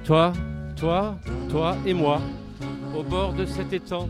Toi, 0.05 0.35
toi, 0.77 1.19
toi 1.49 1.75
et 1.87 1.95
moi, 1.95 2.21
au 2.95 3.03
bord 3.03 3.33
de 3.33 3.47
cet 3.47 3.73
étang. 3.73 4.07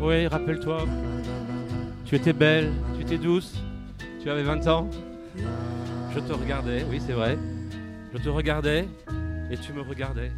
Oui, 0.00 0.26
rappelle-toi, 0.26 0.84
tu 2.04 2.16
étais 2.16 2.32
belle, 2.32 2.72
tu 2.96 3.02
étais 3.02 3.18
douce, 3.18 3.54
tu 4.20 4.28
avais 4.28 4.42
20 4.42 4.66
ans. 4.66 4.90
Je 6.12 6.18
te 6.18 6.32
regardais, 6.32 6.84
oui 6.90 7.00
c'est 7.06 7.12
vrai. 7.12 7.38
Je 8.12 8.18
te 8.18 8.28
regardais 8.28 8.88
et 9.48 9.56
tu 9.56 9.72
me 9.72 9.82
regardais. 9.82 10.32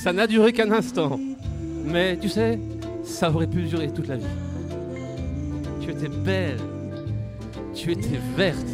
Ça 0.00 0.12
n'a 0.12 0.28
duré 0.28 0.52
qu'un 0.52 0.70
instant. 0.70 1.18
Mais 1.84 2.16
tu 2.16 2.28
sais, 2.28 2.60
ça 3.02 3.32
aurait 3.32 3.48
pu 3.48 3.62
durer 3.62 3.88
toute 3.92 4.06
la 4.06 4.16
vie. 4.16 4.24
Tu 5.80 5.90
étais 5.90 6.08
belle. 6.08 6.60
Tu 7.74 7.90
étais 7.90 8.20
verte. 8.36 8.68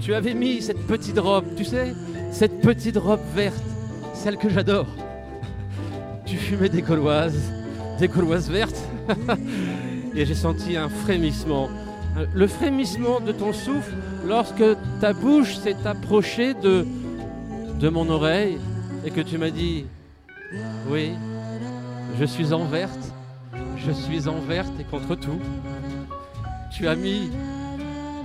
Tu 0.00 0.12
avais 0.12 0.34
mis 0.34 0.60
cette 0.62 0.84
petite 0.88 1.16
robe, 1.20 1.44
tu 1.56 1.64
sais, 1.64 1.94
cette 2.32 2.60
petite 2.60 2.96
robe 2.96 3.20
verte, 3.36 3.62
celle 4.14 4.36
que 4.36 4.48
j'adore. 4.48 4.88
Tu 6.26 6.38
fumais 6.38 6.68
des 6.68 6.82
gauloises, 6.82 7.52
des 8.00 8.08
gauloises 8.08 8.50
vertes. 8.50 8.82
Et 10.16 10.26
j'ai 10.26 10.34
senti 10.34 10.76
un 10.76 10.88
frémissement. 10.88 11.70
Le 12.34 12.48
frémissement 12.48 13.20
de 13.20 13.30
ton 13.30 13.52
souffle 13.52 13.94
lorsque 14.26 14.64
ta 15.00 15.12
bouche 15.12 15.54
s'est 15.54 15.76
approchée 15.84 16.52
de, 16.54 16.84
de 17.78 17.88
mon 17.88 18.10
oreille 18.10 18.58
et 19.04 19.10
que 19.10 19.20
tu 19.20 19.38
m'as 19.38 19.50
dit 19.50 19.84
Oui, 20.88 21.12
je 22.18 22.24
suis 22.24 22.52
en 22.52 22.64
verte, 22.64 23.12
je 23.76 23.92
suis 23.92 24.28
en 24.28 24.40
verte 24.40 24.72
et 24.80 24.84
contre 24.84 25.14
tout. 25.14 25.40
Tu 26.72 26.88
as 26.88 26.96
mis 26.96 27.30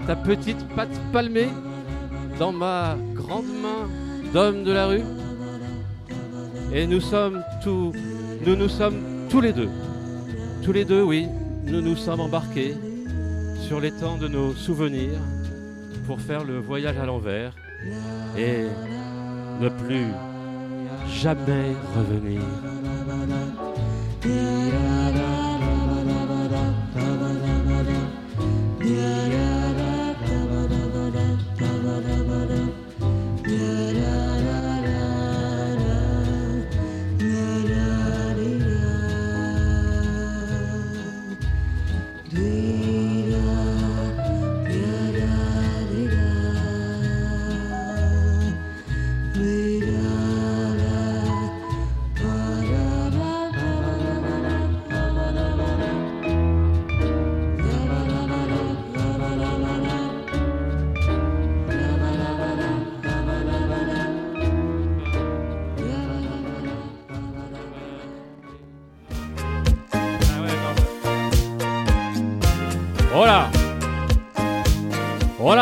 ta 0.08 0.16
petite 0.16 0.68
patte 0.76 1.00
palmée 1.12 1.50
dans 2.40 2.52
ma 2.52 2.98
grande 3.14 3.46
main 3.46 3.88
d'homme 4.34 4.64
de 4.64 4.72
la 4.72 4.88
rue. 4.88 5.04
Et 6.74 6.88
nous 6.88 7.02
sommes 7.02 7.44
tous, 7.64 7.94
nous 8.46 8.56
nous 8.56 8.70
sommes 8.70 9.28
tous 9.30 9.42
les 9.42 9.54
deux, 9.54 9.70
tous 10.64 10.72
les 10.72 10.86
deux, 10.86 11.02
oui, 11.02 11.28
nous 11.66 11.82
nous 11.82 11.96
sommes 11.96 12.20
embarqués 12.20 12.76
sur 13.68 13.80
l'étang 13.80 14.18
de 14.18 14.28
nos 14.28 14.54
souvenirs 14.54 15.20
pour 16.06 16.22
faire 16.22 16.44
le 16.44 16.60
voyage 16.60 16.98
à 16.98 17.06
l'envers 17.06 17.54
et 18.38 18.66
ne 19.60 19.70
plus 19.70 20.08
jamais 21.10 21.76
revenir. 21.96 22.42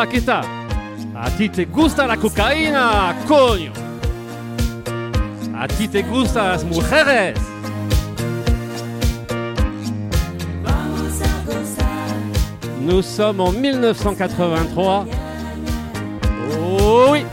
¿A 0.00 1.30
ti 1.36 1.48
te 1.48 1.64
gusta 1.64 2.06
la 2.06 2.16
cocaína, 2.16 3.16
coño? 3.26 3.72
¿A 5.58 5.66
ti 5.66 5.88
te 5.88 6.02
gustan 6.02 6.50
las 6.50 6.62
mujeres? 6.62 7.36
Nous 12.80 13.04
sommes 13.04 13.40
en 13.40 13.60
1983. 13.60 15.06
Oh 16.70 17.08
oui. 17.10 17.24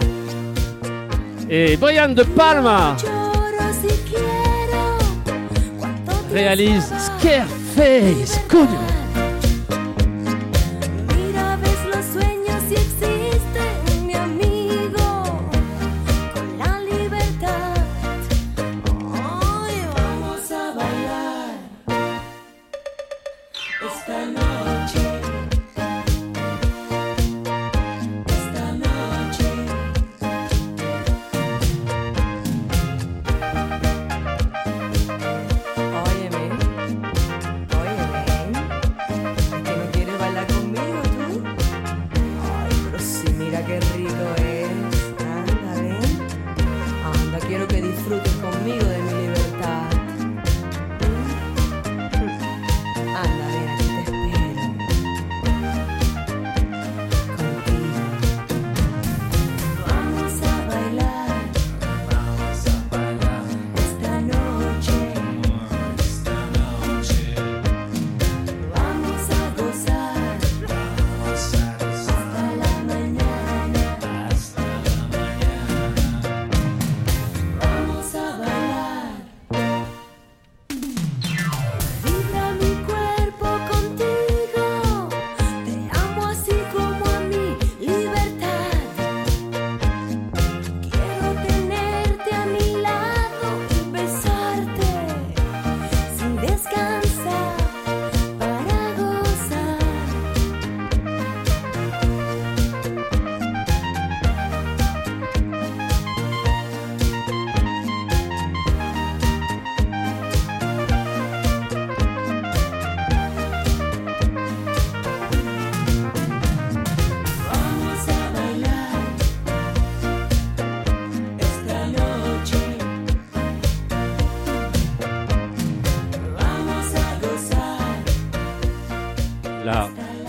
Et 1.48 1.78
Brian 1.78 2.16
De 2.16 2.24
Palma 2.24 2.96
réalise 6.36 6.92
Scareface, 7.00 8.42
coño. 8.50 8.75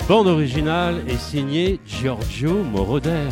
Bande 0.08 0.28
originale 0.28 1.02
est 1.08 1.18
signée 1.18 1.80
Giorgio 1.84 2.62
Moroder. 2.62 3.28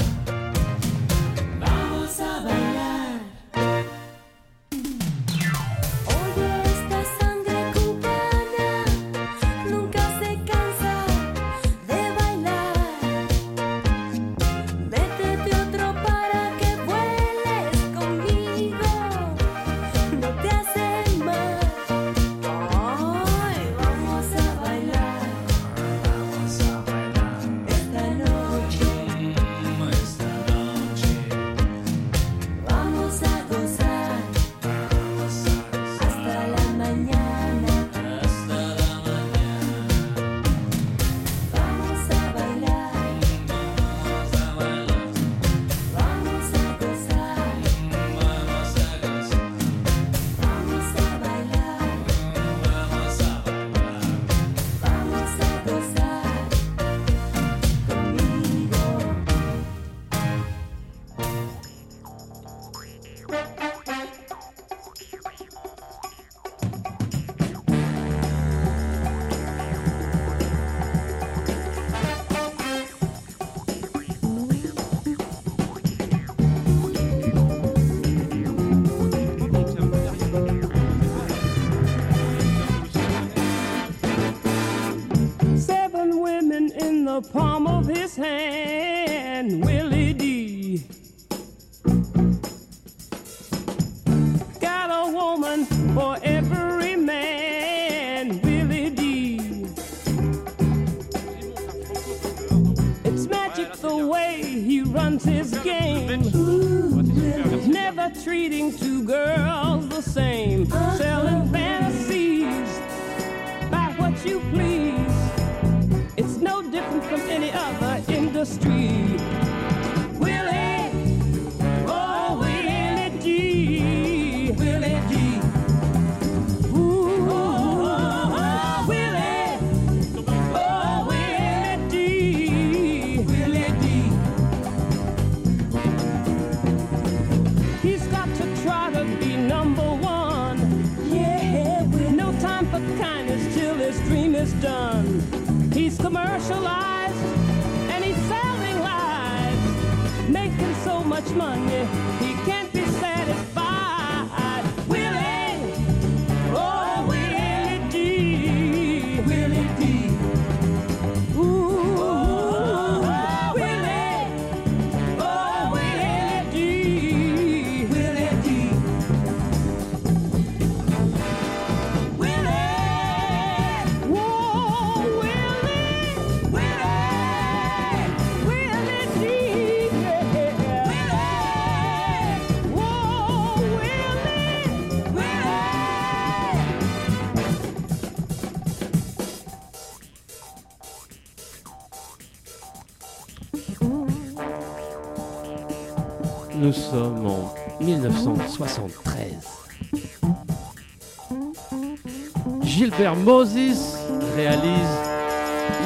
Moses 203.17 203.97
réalise 204.37 204.71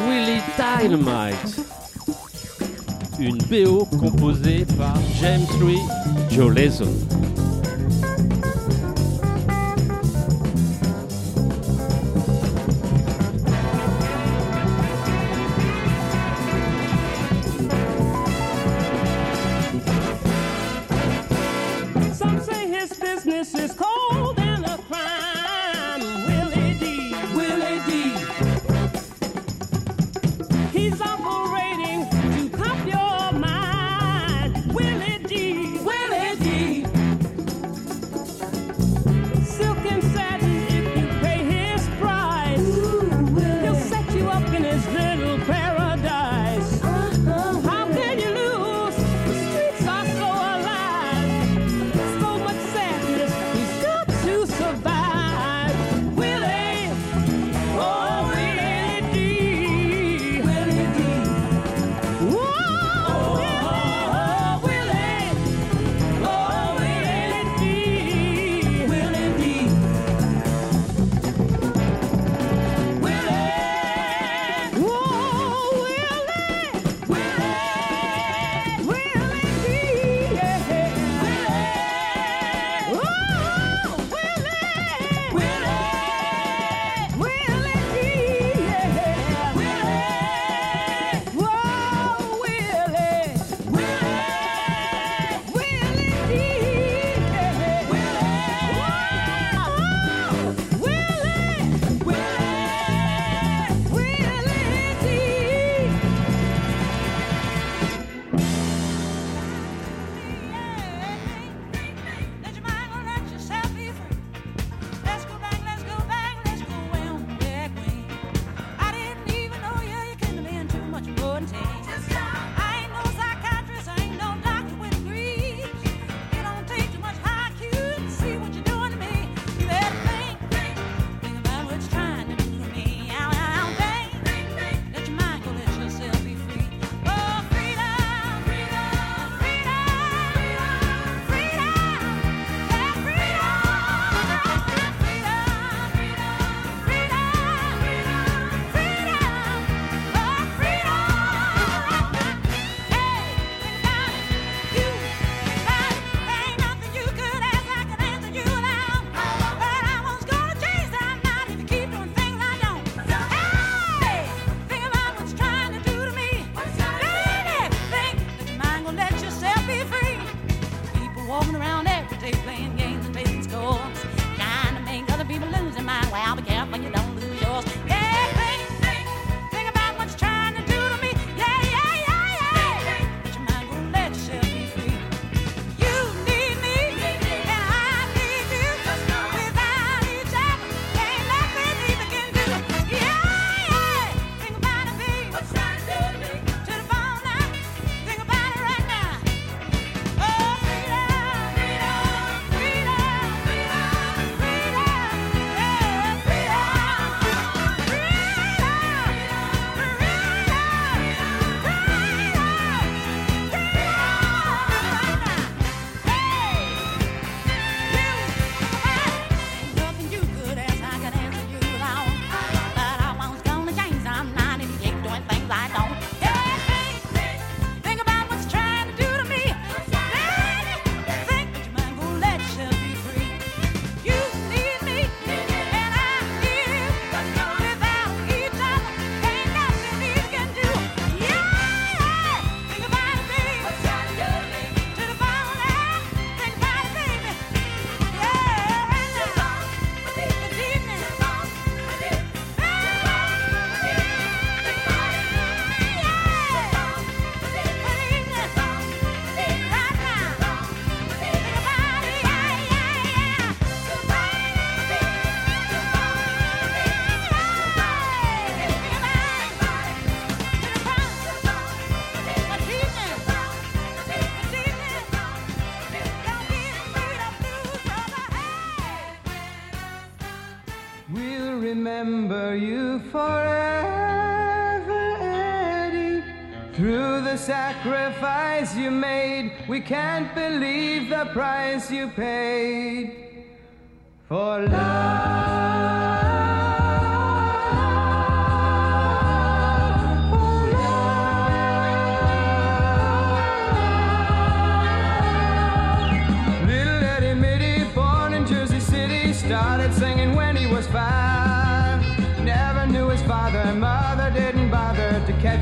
Willie 0.06 0.42
Dynamite. 0.80 1.60
Une 3.18 3.38
BO 3.38 3.84
composée 3.98 4.64
par 4.76 4.94
James 5.20 5.46
Louis 5.60 5.80
Joe 6.30 6.54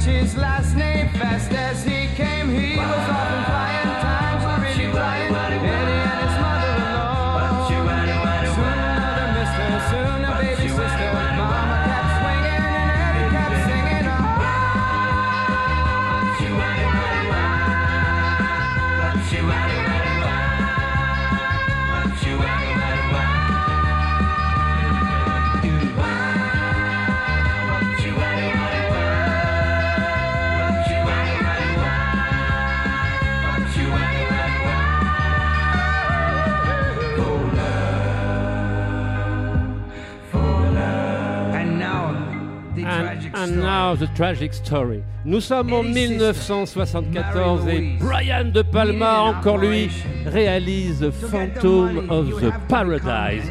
his 0.06 0.36
last 0.36 0.65
now 43.86 43.94
the 43.94 44.08
tragic 44.14 44.52
story. 44.52 45.02
Nous 45.24 45.40
sommes 45.40 45.72
en 45.72 45.82
1974 45.84 47.68
et 47.68 47.96
Brian 48.00 48.50
De 48.52 48.62
Palma, 48.62 49.20
encore 49.22 49.58
lui, 49.58 49.88
réalise 50.26 51.08
Phantom 51.30 52.10
of 52.10 52.40
the 52.40 52.52
Paradise, 52.68 53.44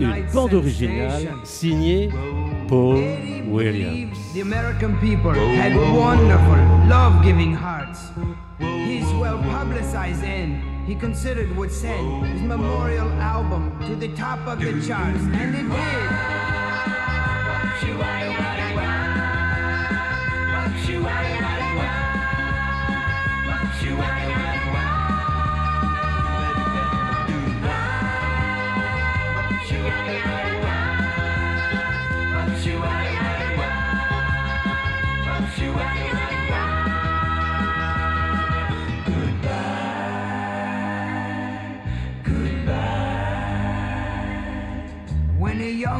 une 0.00 0.24
bande 0.32 0.54
originale 0.54 1.28
signée 1.44 2.10
Paul 2.68 3.04
Williams. 3.48 4.16
The 4.34 4.40
American 4.40 4.96
people 5.00 5.34
had 5.34 5.76
wonderful, 5.76 6.88
love-giving 6.88 7.54
hearts. 7.54 8.10
His 8.58 9.04
well-publicized 9.20 10.24
end, 10.24 10.62
he 10.86 10.96
considered 10.96 11.56
would 11.56 11.70
send 11.70 12.26
his 12.26 12.42
memorial 12.42 13.08
album 13.20 13.72
to 13.86 13.94
the 13.94 14.08
top 14.16 14.46
of 14.48 14.58
the 14.58 14.72
charts, 14.86 15.22
and 15.32 15.54
it 15.54 15.68
did. 15.68 16.35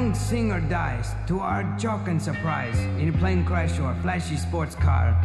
Young 0.07 0.15
singer 0.15 0.61
dies, 0.61 1.17
to 1.27 1.41
our 1.41 1.65
shock 1.81 2.07
and 2.07 2.23
surprise, 2.23 2.79
in 3.01 3.09
a 3.09 3.19
plane 3.19 3.45
crash 3.45 3.77
or 3.81 3.91
a 3.91 4.03
flashy 4.03 4.37
sports 4.37 4.77
car, 4.77 5.21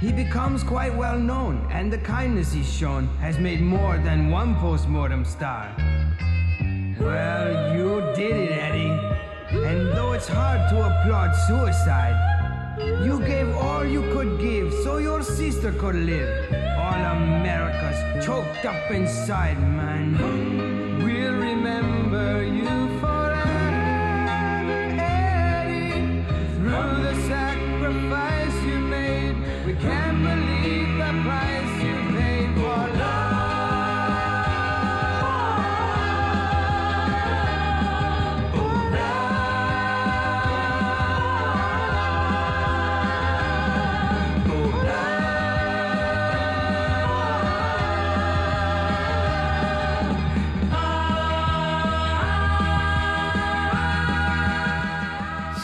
he 0.00 0.10
becomes 0.10 0.64
quite 0.64 0.92
well 0.96 1.16
known, 1.16 1.64
and 1.70 1.92
the 1.92 1.98
kindness 1.98 2.52
he's 2.52 2.68
shown 2.68 3.06
has 3.20 3.38
made 3.38 3.60
more 3.60 3.98
than 3.98 4.28
one 4.28 4.56
postmortem 4.56 5.24
star. 5.24 5.72
Well, 6.98 7.76
you 7.76 8.00
did 8.16 8.34
it, 8.34 8.50
Eddie. 8.50 8.98
And 9.68 9.92
though 9.96 10.12
it's 10.14 10.26
hard 10.26 10.68
to 10.70 10.76
applaud 10.88 11.30
suicide, 11.46 12.18
you 13.04 13.20
gave 13.20 13.48
all 13.54 13.84
you 13.84 14.02
could 14.12 14.40
give 14.40 14.72
so 14.82 14.98
your 14.98 15.22
sister 15.22 15.72
could 15.74 15.94
live. 15.94 16.52
All 16.80 17.00
America's 17.14 18.26
choked 18.26 18.64
up 18.64 18.90
inside, 18.90 19.60
man. 19.60 20.69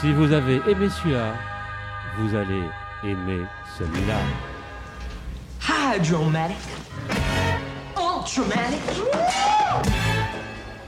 Si 0.07 0.13
vous 0.13 0.33
avez 0.33 0.61
aimé 0.69 0.89
celui-là, 0.89 1.35
vous 2.17 2.33
allez 2.37 2.63
aimer 3.03 3.45
celui-là. 3.77 4.21
Hydromatic. 5.61 6.57
Ultramatic. 7.97 8.79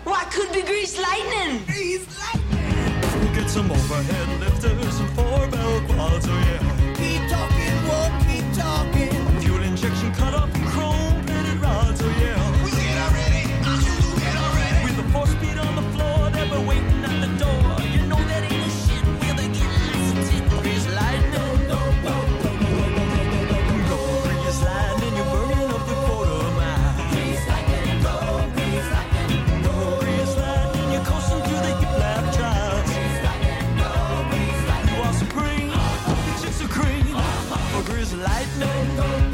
Why 0.05 0.23
could 0.31 0.53
be 0.53 0.63
grease 0.63 0.97
lightning? 0.97 1.65
Grease 1.67 2.07
lightning. 2.17 3.35
Get 3.35 3.51
some 3.51 3.69
overhead 3.73 4.29
lifters 4.39 5.01
and 5.01 5.11
four 5.17 5.49
bell 5.49 5.81
quads, 5.89 6.29
oh 6.29 6.39
yeah. 6.47 6.95
Keep 6.95 7.29
talking, 7.29 7.75
whoa, 7.89 8.13
keep 8.29 8.47
talking. 8.55 9.41
Fuel 9.41 9.65
injection 9.65 10.15
cut 10.15 10.33
off 10.33 10.55
and 10.55 10.65
chrome 10.69 11.25
plated 11.27 11.61
rods, 11.61 12.01
oh 12.05 12.15
yeah. 12.23 12.65
We 12.65 12.71
get 12.71 12.97
already, 13.03 13.51
I 13.67 13.83
should 13.83 14.01
do 14.01 14.11
it 14.15 14.37
already. 14.45 14.85
With 14.85 14.97
the 14.97 15.13
four 15.13 15.27
speed 15.27 15.59
on 15.59 15.75
the 15.75 15.83
floor, 15.91 16.31
they've 16.31 16.49
been 16.49 16.67
waiting 16.69 17.03
at 17.03 17.21
the 17.21 17.45
door. 17.45 17.68
For 38.09 38.17
grease 38.17 38.25
lightning. 38.25 39.28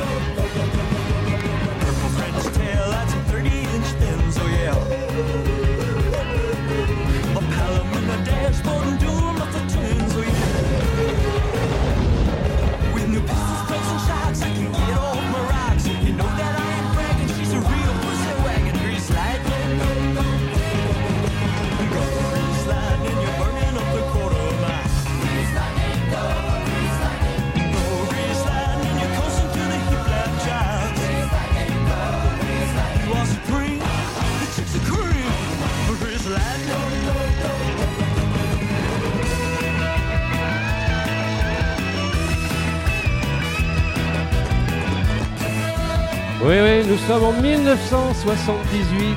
Sommes 47.06 47.24
en 47.24 47.32
1978 47.32 49.16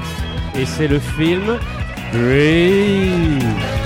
et 0.60 0.66
c'est 0.66 0.88
le 0.88 1.00
film 1.00 1.58
Grease. 2.12 3.77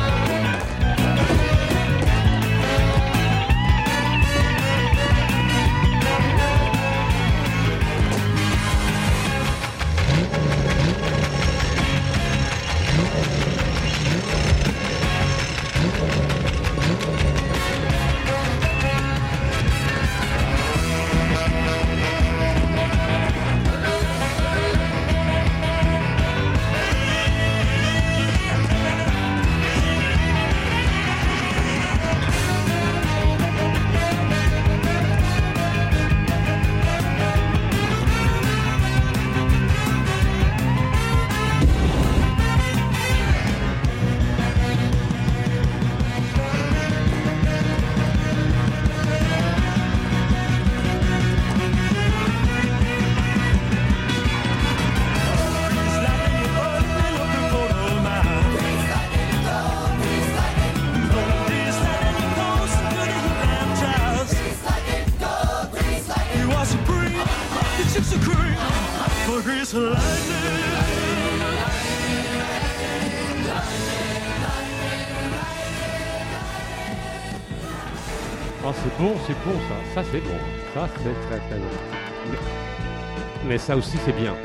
Lightning. 69.62 70.42
Oh, 78.64 78.72
c'est 78.74 78.98
bon, 78.98 79.16
c'est 79.26 79.34
bon 79.44 79.60
ça. 79.68 79.76
Ça, 79.96 80.10
c'est 80.12 80.22
bon. 80.22 80.38
Ça, 80.74 80.90
c'est 80.98 81.28
très 81.28 81.40
très 81.48 81.58
bon. 81.58 81.66
Mais, 82.30 82.38
mais 83.48 83.58
ça 83.58 83.76
aussi, 83.76 83.98
c'est 84.06 84.14
bien. 84.14 84.36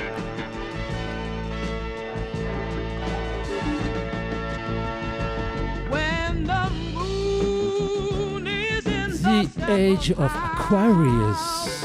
The 9.22 9.68
Age 9.68 10.12
of 10.12 10.32
Aquarius. 10.34 11.75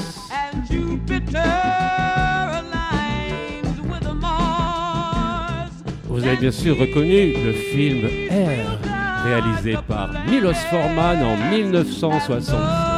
Vous 6.22 6.28
avez 6.28 6.38
bien 6.38 6.52
sûr 6.52 6.78
reconnu 6.78 7.34
le 7.44 7.52
film 7.52 8.08
Air, 8.30 8.80
réalisé 9.26 9.76
par 9.88 10.12
Milos 10.30 10.54
Forman 10.70 11.18
en 11.24 11.36
1960. 11.50 12.91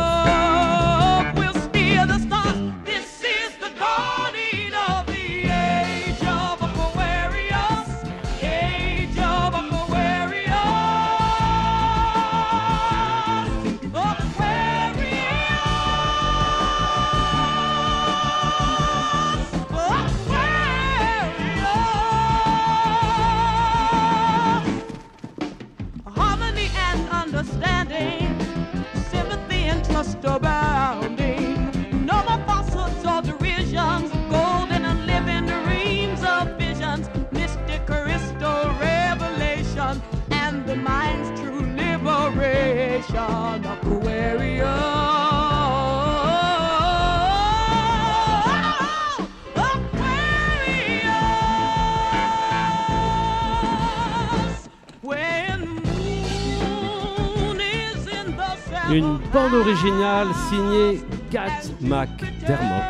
Originale 59.66 60.28
signée 60.50 61.00
Gat 61.32 61.70
McDermott. 61.80 62.84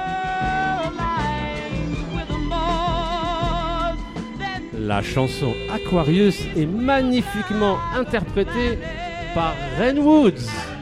La 4.80 5.02
chanson 5.04 5.54
Aquarius 5.72 6.40
est 6.58 6.66
magnifiquement 6.66 7.78
interprétée 7.96 8.80
par 9.36 9.54
Ren 9.78 9.98
Woods. 9.98 10.73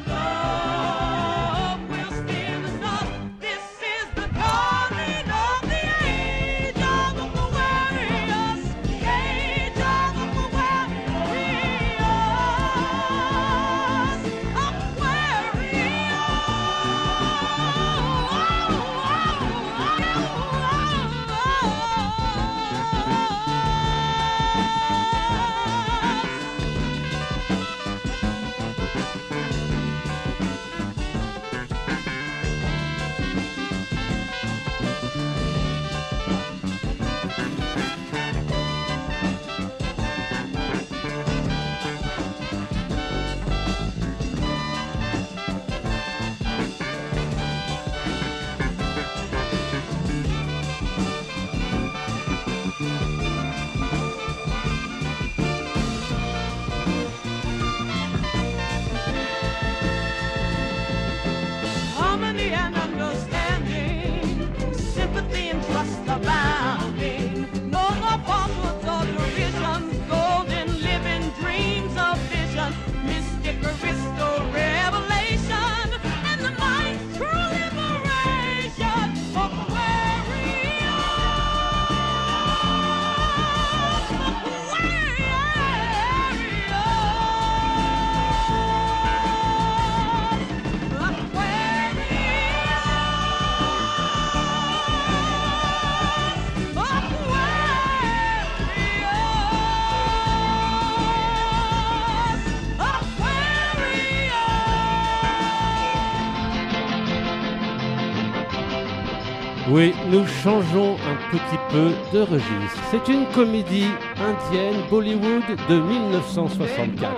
nous 110.20 110.26
changeons 110.26 110.94
un 110.94 111.16
petit 111.30 111.60
peu 111.70 111.90
de 112.12 112.22
registre. 112.22 112.82
C'est 112.90 113.08
une 113.12 113.26
comédie 113.26 113.90
indienne 114.20 114.82
Bollywood 114.90 115.44
de 115.68 115.76
1964. 115.80 117.12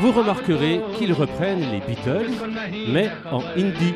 Vous 0.00 0.12
remarquerez 0.12 0.80
qu'ils 0.96 1.12
reprennent 1.12 1.70
les 1.70 1.80
Beatles, 1.80 2.32
mais 2.88 3.10
en 3.30 3.40
hindi. 3.56 3.94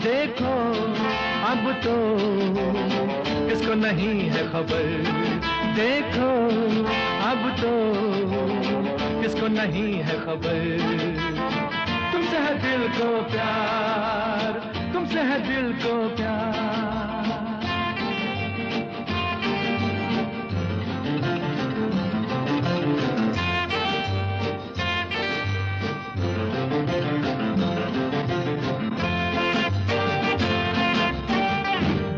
देखो 0.00 0.52
अब 1.50 1.64
तो 1.84 2.02
इसको 3.52 3.74
नहीं 3.74 4.18
है 4.30 4.42
खबर 4.52 5.33
देखो, 5.75 6.27
अब 7.25 7.41
तो 7.59 7.71
किसको 9.21 9.47
नहीं 9.47 9.93
है 9.99 10.15
खबर? 10.19 10.61
तुमसे 12.11 12.37
है 12.37 12.53
दिल 12.61 12.87
को 12.89 13.09
प्यार, 13.31 14.61
तुमसे 14.93 15.21
है 15.21 15.39
दिल 15.47 15.71
को 15.83 15.95
प्यार। 16.15 16.63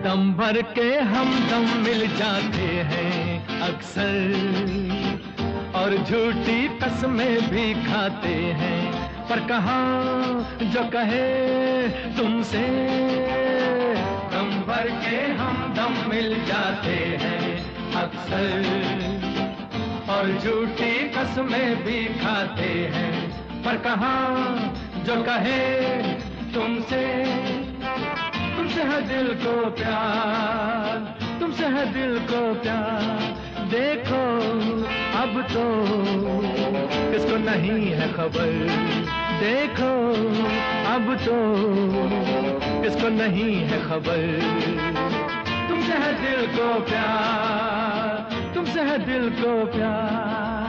दम 0.03 0.33
भर 0.33 0.61
के 0.75 0.89
हम 1.13 1.33
दम 1.49 1.65
मिल 1.83 2.07
जाते 2.17 2.69
हैं। 2.91 3.26
अक्सर, 3.67 4.19
और 5.75 5.95
झूठी 5.97 6.67
कसमें 6.79 7.49
भी 7.49 7.73
खाते 7.83 8.33
हैं। 8.59 8.81
पर 9.29 9.39
कहा 9.39 9.79
जो 10.63 10.83
कहे 10.89 11.27
तुमसे, 12.17 12.61
दम 14.33 14.49
भर 14.67 14.87
के 15.03 15.17
हम 15.31 15.57
दम 15.73 16.09
मिल 16.09 16.29
जाते 16.45 16.95
हैं 17.21 17.41
अक्सर, 17.93 18.53
और 20.09 20.31
झूठी 20.39 20.93
कसमें 21.09 21.83
भी 21.83 22.03
खाते 22.21 22.69
हैं। 22.93 23.63
पर 23.63 23.77
कहा 23.77 24.15
जो 25.03 25.21
कहे 25.23 25.61
तुमसे 26.53 27.05
तुमसे 28.57 28.83
है 28.83 29.01
दिल 29.07 29.27
को 29.35 29.69
प्यार, 29.69 30.95
तुमसे 31.39 31.65
है 31.65 31.85
दिल 31.93 32.19
को 32.19 32.39
प्यार। 32.61 33.46
देखो, 33.67 34.19
अब 35.19 35.41
तो 35.51 35.63
किसको 37.11 37.37
नहीं 37.37 37.87
है 37.91 38.07
खबर। 38.13 38.51
देखो, 39.41 39.91
अब 40.93 41.13
तो 41.25 41.35
किसको 42.81 43.09
नहीं 43.09 43.55
है 43.63 43.79
खबर। 43.89 44.23
तुमसे 45.69 45.97
है 46.03 46.13
दिल 46.21 46.47
को 46.47 46.69
प्यार, 46.85 48.29
तुमसे 48.55 48.81
है 48.81 48.97
दिल 49.05 49.29
को 49.41 49.53
प्यार। 49.77 50.66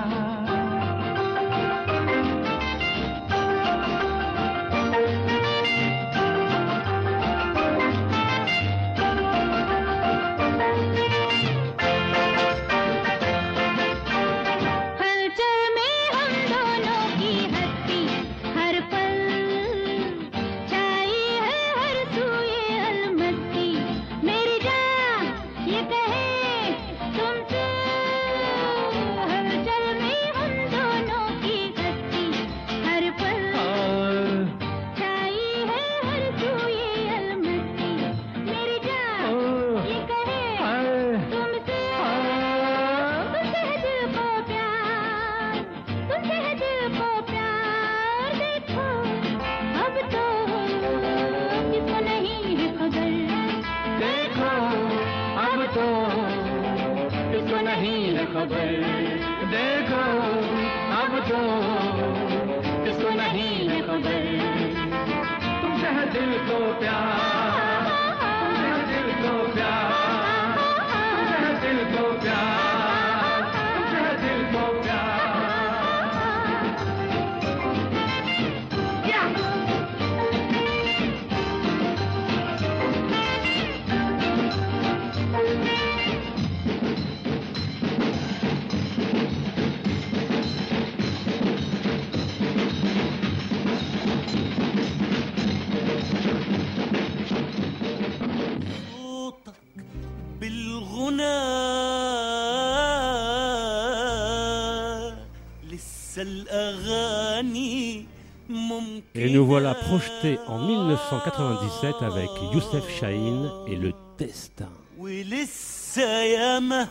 nous 109.88 109.88
voilà 109.88 109.88
projetés 109.88 110.39
en 110.47 110.59
1997 110.59 111.95
avec 112.01 112.30
Youssef 112.53 112.84
Chahine 112.99 113.49
et 113.67 113.76
le 113.76 113.93
destin. 114.17 114.69
ولسه 114.99 116.01
ياما 116.24 116.88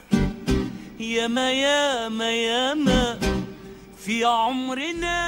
ياما 1.01 1.53
ياما 1.53 2.31
ياما 2.31 3.19
في 3.99 4.25
عمرنا 4.25 5.19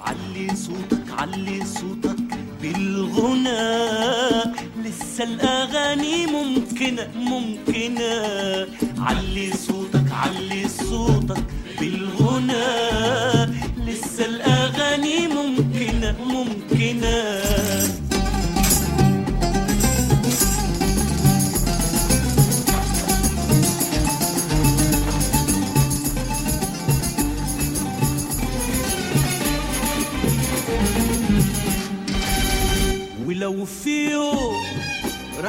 علي 0.00 0.56
صوتك 0.56 1.10
علي 1.18 1.64
صوتك 1.64 2.38
بالغنى 2.62 3.82
لسه 4.84 5.24
الأغاني 5.24 6.26
ممكنة 6.26 7.08
ممكنة 7.16 8.12
علي 8.98 9.52
صوتك 9.52 9.75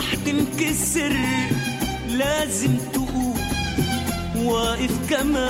راح 0.09 0.14
تنكسر 0.14 1.16
لازم 2.09 2.76
تقوم 2.92 3.38
واقف 4.36 4.90
كما 5.11 5.48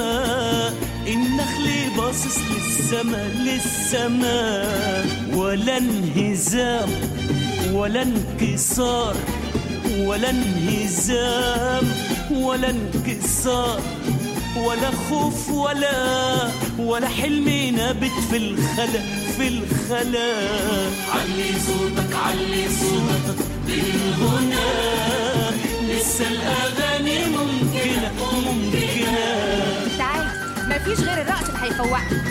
النخل 1.06 1.90
باصص 1.96 2.38
للسما 2.38 3.28
للسما. 3.28 4.64
ولا 5.34 5.76
انهزام 5.76 6.88
ولا 7.72 8.02
انكسار 8.02 9.16
ولا 9.98 10.30
انهزام 10.30 11.84
ولا 12.30 12.70
انكسار. 12.70 13.82
ولا 14.56 14.90
خوف 14.90 15.50
ولا 15.50 16.50
ولا 16.78 17.08
حلم 17.08 17.48
نابت 17.76 18.12
في 18.30 18.36
الخلا 18.36 19.02
في 19.36 19.48
الخلا. 19.48 20.32
علي 21.14 21.50
صوتك 21.66 22.14
علي 22.14 22.68
صوتك. 22.68 23.47
بالغنى 23.77 24.69
لسه 25.93 26.27
الاغاني 26.27 27.25
ممكنه 27.25 28.11
ممكنه 28.19 29.97
تعال 29.97 30.25
مفيش 30.69 30.99
غير 30.99 31.21
الرقص 31.21 31.49
اللي 31.49 31.59
هيفوقك 31.61 32.23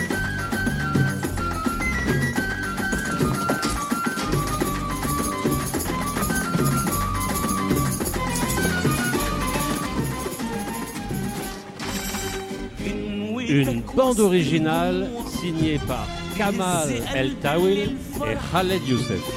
Une 13.49 13.81
bande 13.95 14.19
originale 14.19 15.09
signée 15.39 15.79
par 15.87 16.07
Kamal 16.37 16.89
El 17.15 17.35
Tawil 17.35 17.95
et 18.27 18.35
Khaled 18.51 18.87
Youssef. 18.87 19.36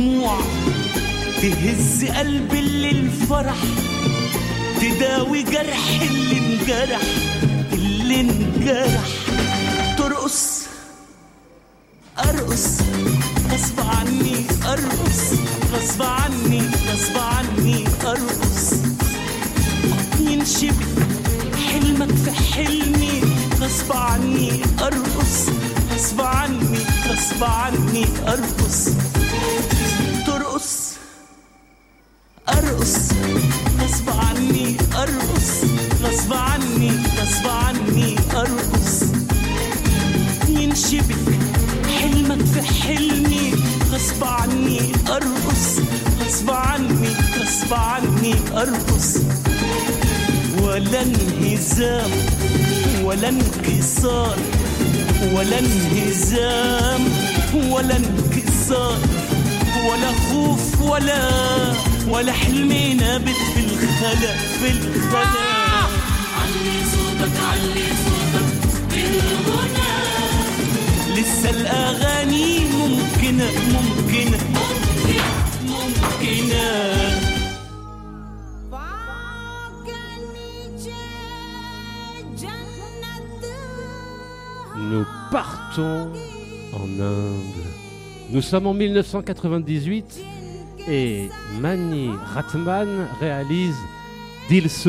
الجموع 0.00 0.38
تهز 1.42 2.04
قلب 2.04 2.52
اللي 2.54 2.90
الفرح 2.90 3.56
تداوي 4.80 5.42
جرح 5.42 6.00
اللي 6.02 6.38
انجرح 6.38 7.00
اللي 7.72 8.20
انجرح. 8.20 9.08
ترقص 9.98 10.62
أرقص. 12.18 12.66
غصب 13.52 13.80
عني 13.80 14.46
أرقص 14.64 15.32
غصب 15.72 16.02
عني 16.02 16.62
غصب 16.88 17.18
عني 17.18 17.84
أرقص. 18.06 18.72
ينشبك 20.20 21.08
حلمك 21.72 22.14
في 22.14 22.30
حلمي. 22.54 23.20
غصب 23.60 23.92
عني 23.92 24.62
أرقص 24.82 25.48
غصب 25.94 26.20
عني 26.20 26.78
غصب 27.08 27.44
عني 27.44 28.06
أرقص. 28.28 28.88
انهزام 51.80 52.10
ولا 53.04 53.28
انكسار 53.28 54.36
ولا 55.32 55.58
انهزام 55.58 57.00
ولا 57.70 57.96
انكسار 57.96 58.98
ولا 59.90 60.12
خوف 60.30 60.80
ولا 60.80 61.30
ولا 62.08 62.32
حلمي 62.32 62.94
نابت 62.94 63.36
في 63.54 63.60
الخلا 63.60 64.32
في 64.60 64.70
الخلا. 64.70 65.50
علي 66.40 66.76
صوتك 66.92 67.36
علي 67.50 67.86
صوتك 68.04 68.48
بالغنى. 68.90 69.92
لسه 71.20 71.50
الأغاني 71.50 72.58
ممكنة 72.58 73.50
ممكنة 73.72 74.38
ممكنة. 74.52 75.40
Nous 75.70 76.99
partons 85.30 86.10
en 86.72 87.00
Inde. 87.00 87.64
Nous 88.30 88.42
sommes 88.42 88.66
en 88.66 88.74
1998 88.74 90.20
et 90.88 91.28
Mani 91.60 92.10
Ratman 92.34 93.06
réalise 93.20 93.76
Dilse 94.48 94.88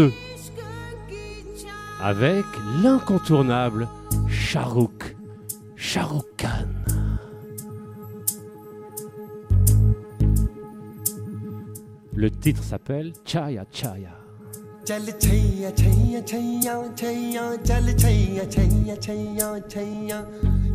avec 2.01 2.45
l'incontournable 2.81 3.87
Shahrukh, 4.27 5.15
Shahrukh 5.75 6.25
Khan. 6.37 6.67
Le 12.13 12.31
titre 12.31 12.63
s'appelle 12.63 13.13
Chaya 13.25 13.65
Chaya. 13.71 14.20
चल 14.91 15.05
छैया 15.23 15.69
छैया 15.71 16.19
छैया 16.21 16.73
छैया 16.99 17.43
चल 17.67 17.85
छैया 17.97 18.43
छैया 18.45 18.95
छैया 18.95 19.59
छैया 19.69 20.19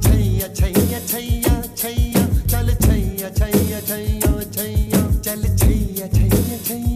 छैया 0.01 0.49
छैया 0.57 1.01
छैया 1.11 1.61
छैया 1.77 2.25
चल 2.49 2.75
छैया 2.87 3.31
छैया 3.31 3.81
छैया 3.93 4.43
छैया 4.57 5.07
चल 5.21 5.43
छैया 5.57 6.09
छैया 6.09 6.59
छैया 6.65 6.96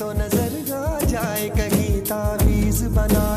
तो 0.00 0.12
नज़र 0.12 0.72
आ 0.74 1.00
जाए 1.04 1.48
कहीं 1.56 2.00
ताबीज 2.08 2.82
बना। 2.96 3.29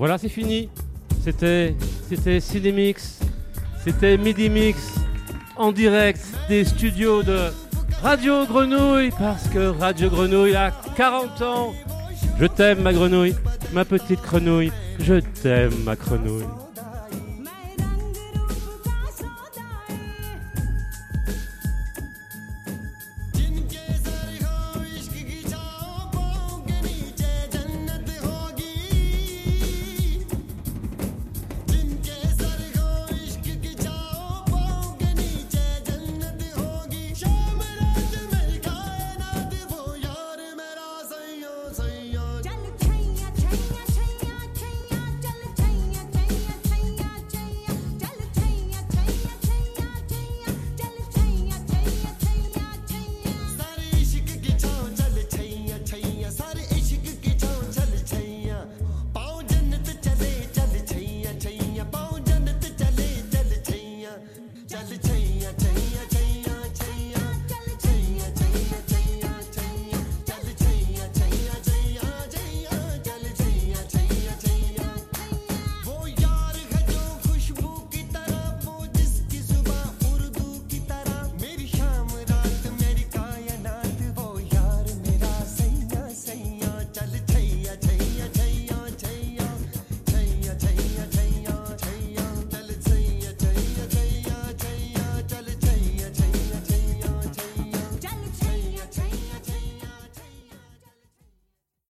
Voilà, 0.00 0.16
c'est 0.16 0.30
fini. 0.30 0.70
C'était, 1.22 1.76
c'était 2.08 2.40
Cinemix. 2.40 3.20
C'était 3.84 4.16
Midi 4.16 4.48
Mix 4.48 4.94
en 5.58 5.72
direct 5.72 6.22
des 6.48 6.64
studios 6.64 7.22
de 7.22 7.50
Radio 8.00 8.46
Grenouille 8.46 9.10
parce 9.18 9.46
que 9.48 9.68
Radio 9.78 10.08
Grenouille 10.08 10.56
a 10.56 10.70
40 10.96 11.42
ans. 11.42 11.74
Je 12.38 12.46
t'aime 12.46 12.80
ma 12.80 12.94
grenouille, 12.94 13.34
ma 13.74 13.84
petite 13.84 14.22
grenouille. 14.22 14.72
Je 15.00 15.20
t'aime 15.42 15.74
ma 15.84 15.96
grenouille. 15.96 16.46